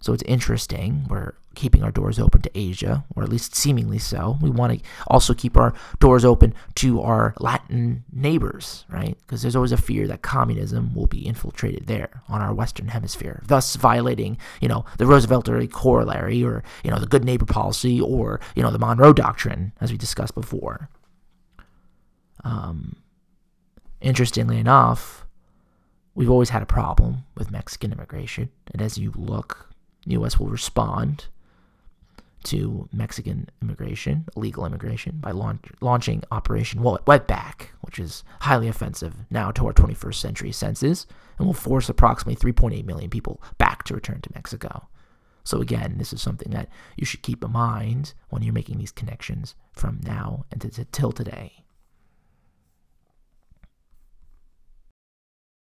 [0.00, 1.06] So it's interesting.
[1.08, 4.38] We're keeping our doors open to Asia, or at least seemingly so.
[4.40, 9.16] We want to also keep our doors open to our Latin neighbors, right?
[9.20, 13.42] Because there's always a fear that communism will be infiltrated there on our Western Hemisphere,
[13.46, 18.40] thus violating, you know, the Roosevelt corollary, or you know, the good neighbor policy, or
[18.54, 20.88] you know, the Monroe Doctrine, as we discussed before.
[22.44, 22.96] Um,
[24.00, 25.26] interestingly enough,
[26.14, 29.70] we've always had a problem with Mexican immigration, and as you look
[30.06, 30.38] the U.S.
[30.38, 31.26] will respond
[32.44, 39.50] to Mexican immigration, illegal immigration, by launch, launching Operation Wetback, which is highly offensive now
[39.50, 41.06] to our 21st century senses,
[41.38, 44.88] and will force approximately 3.8 million people back to return to Mexico.
[45.44, 48.92] So, again, this is something that you should keep in mind when you're making these
[48.92, 51.59] connections from now until today.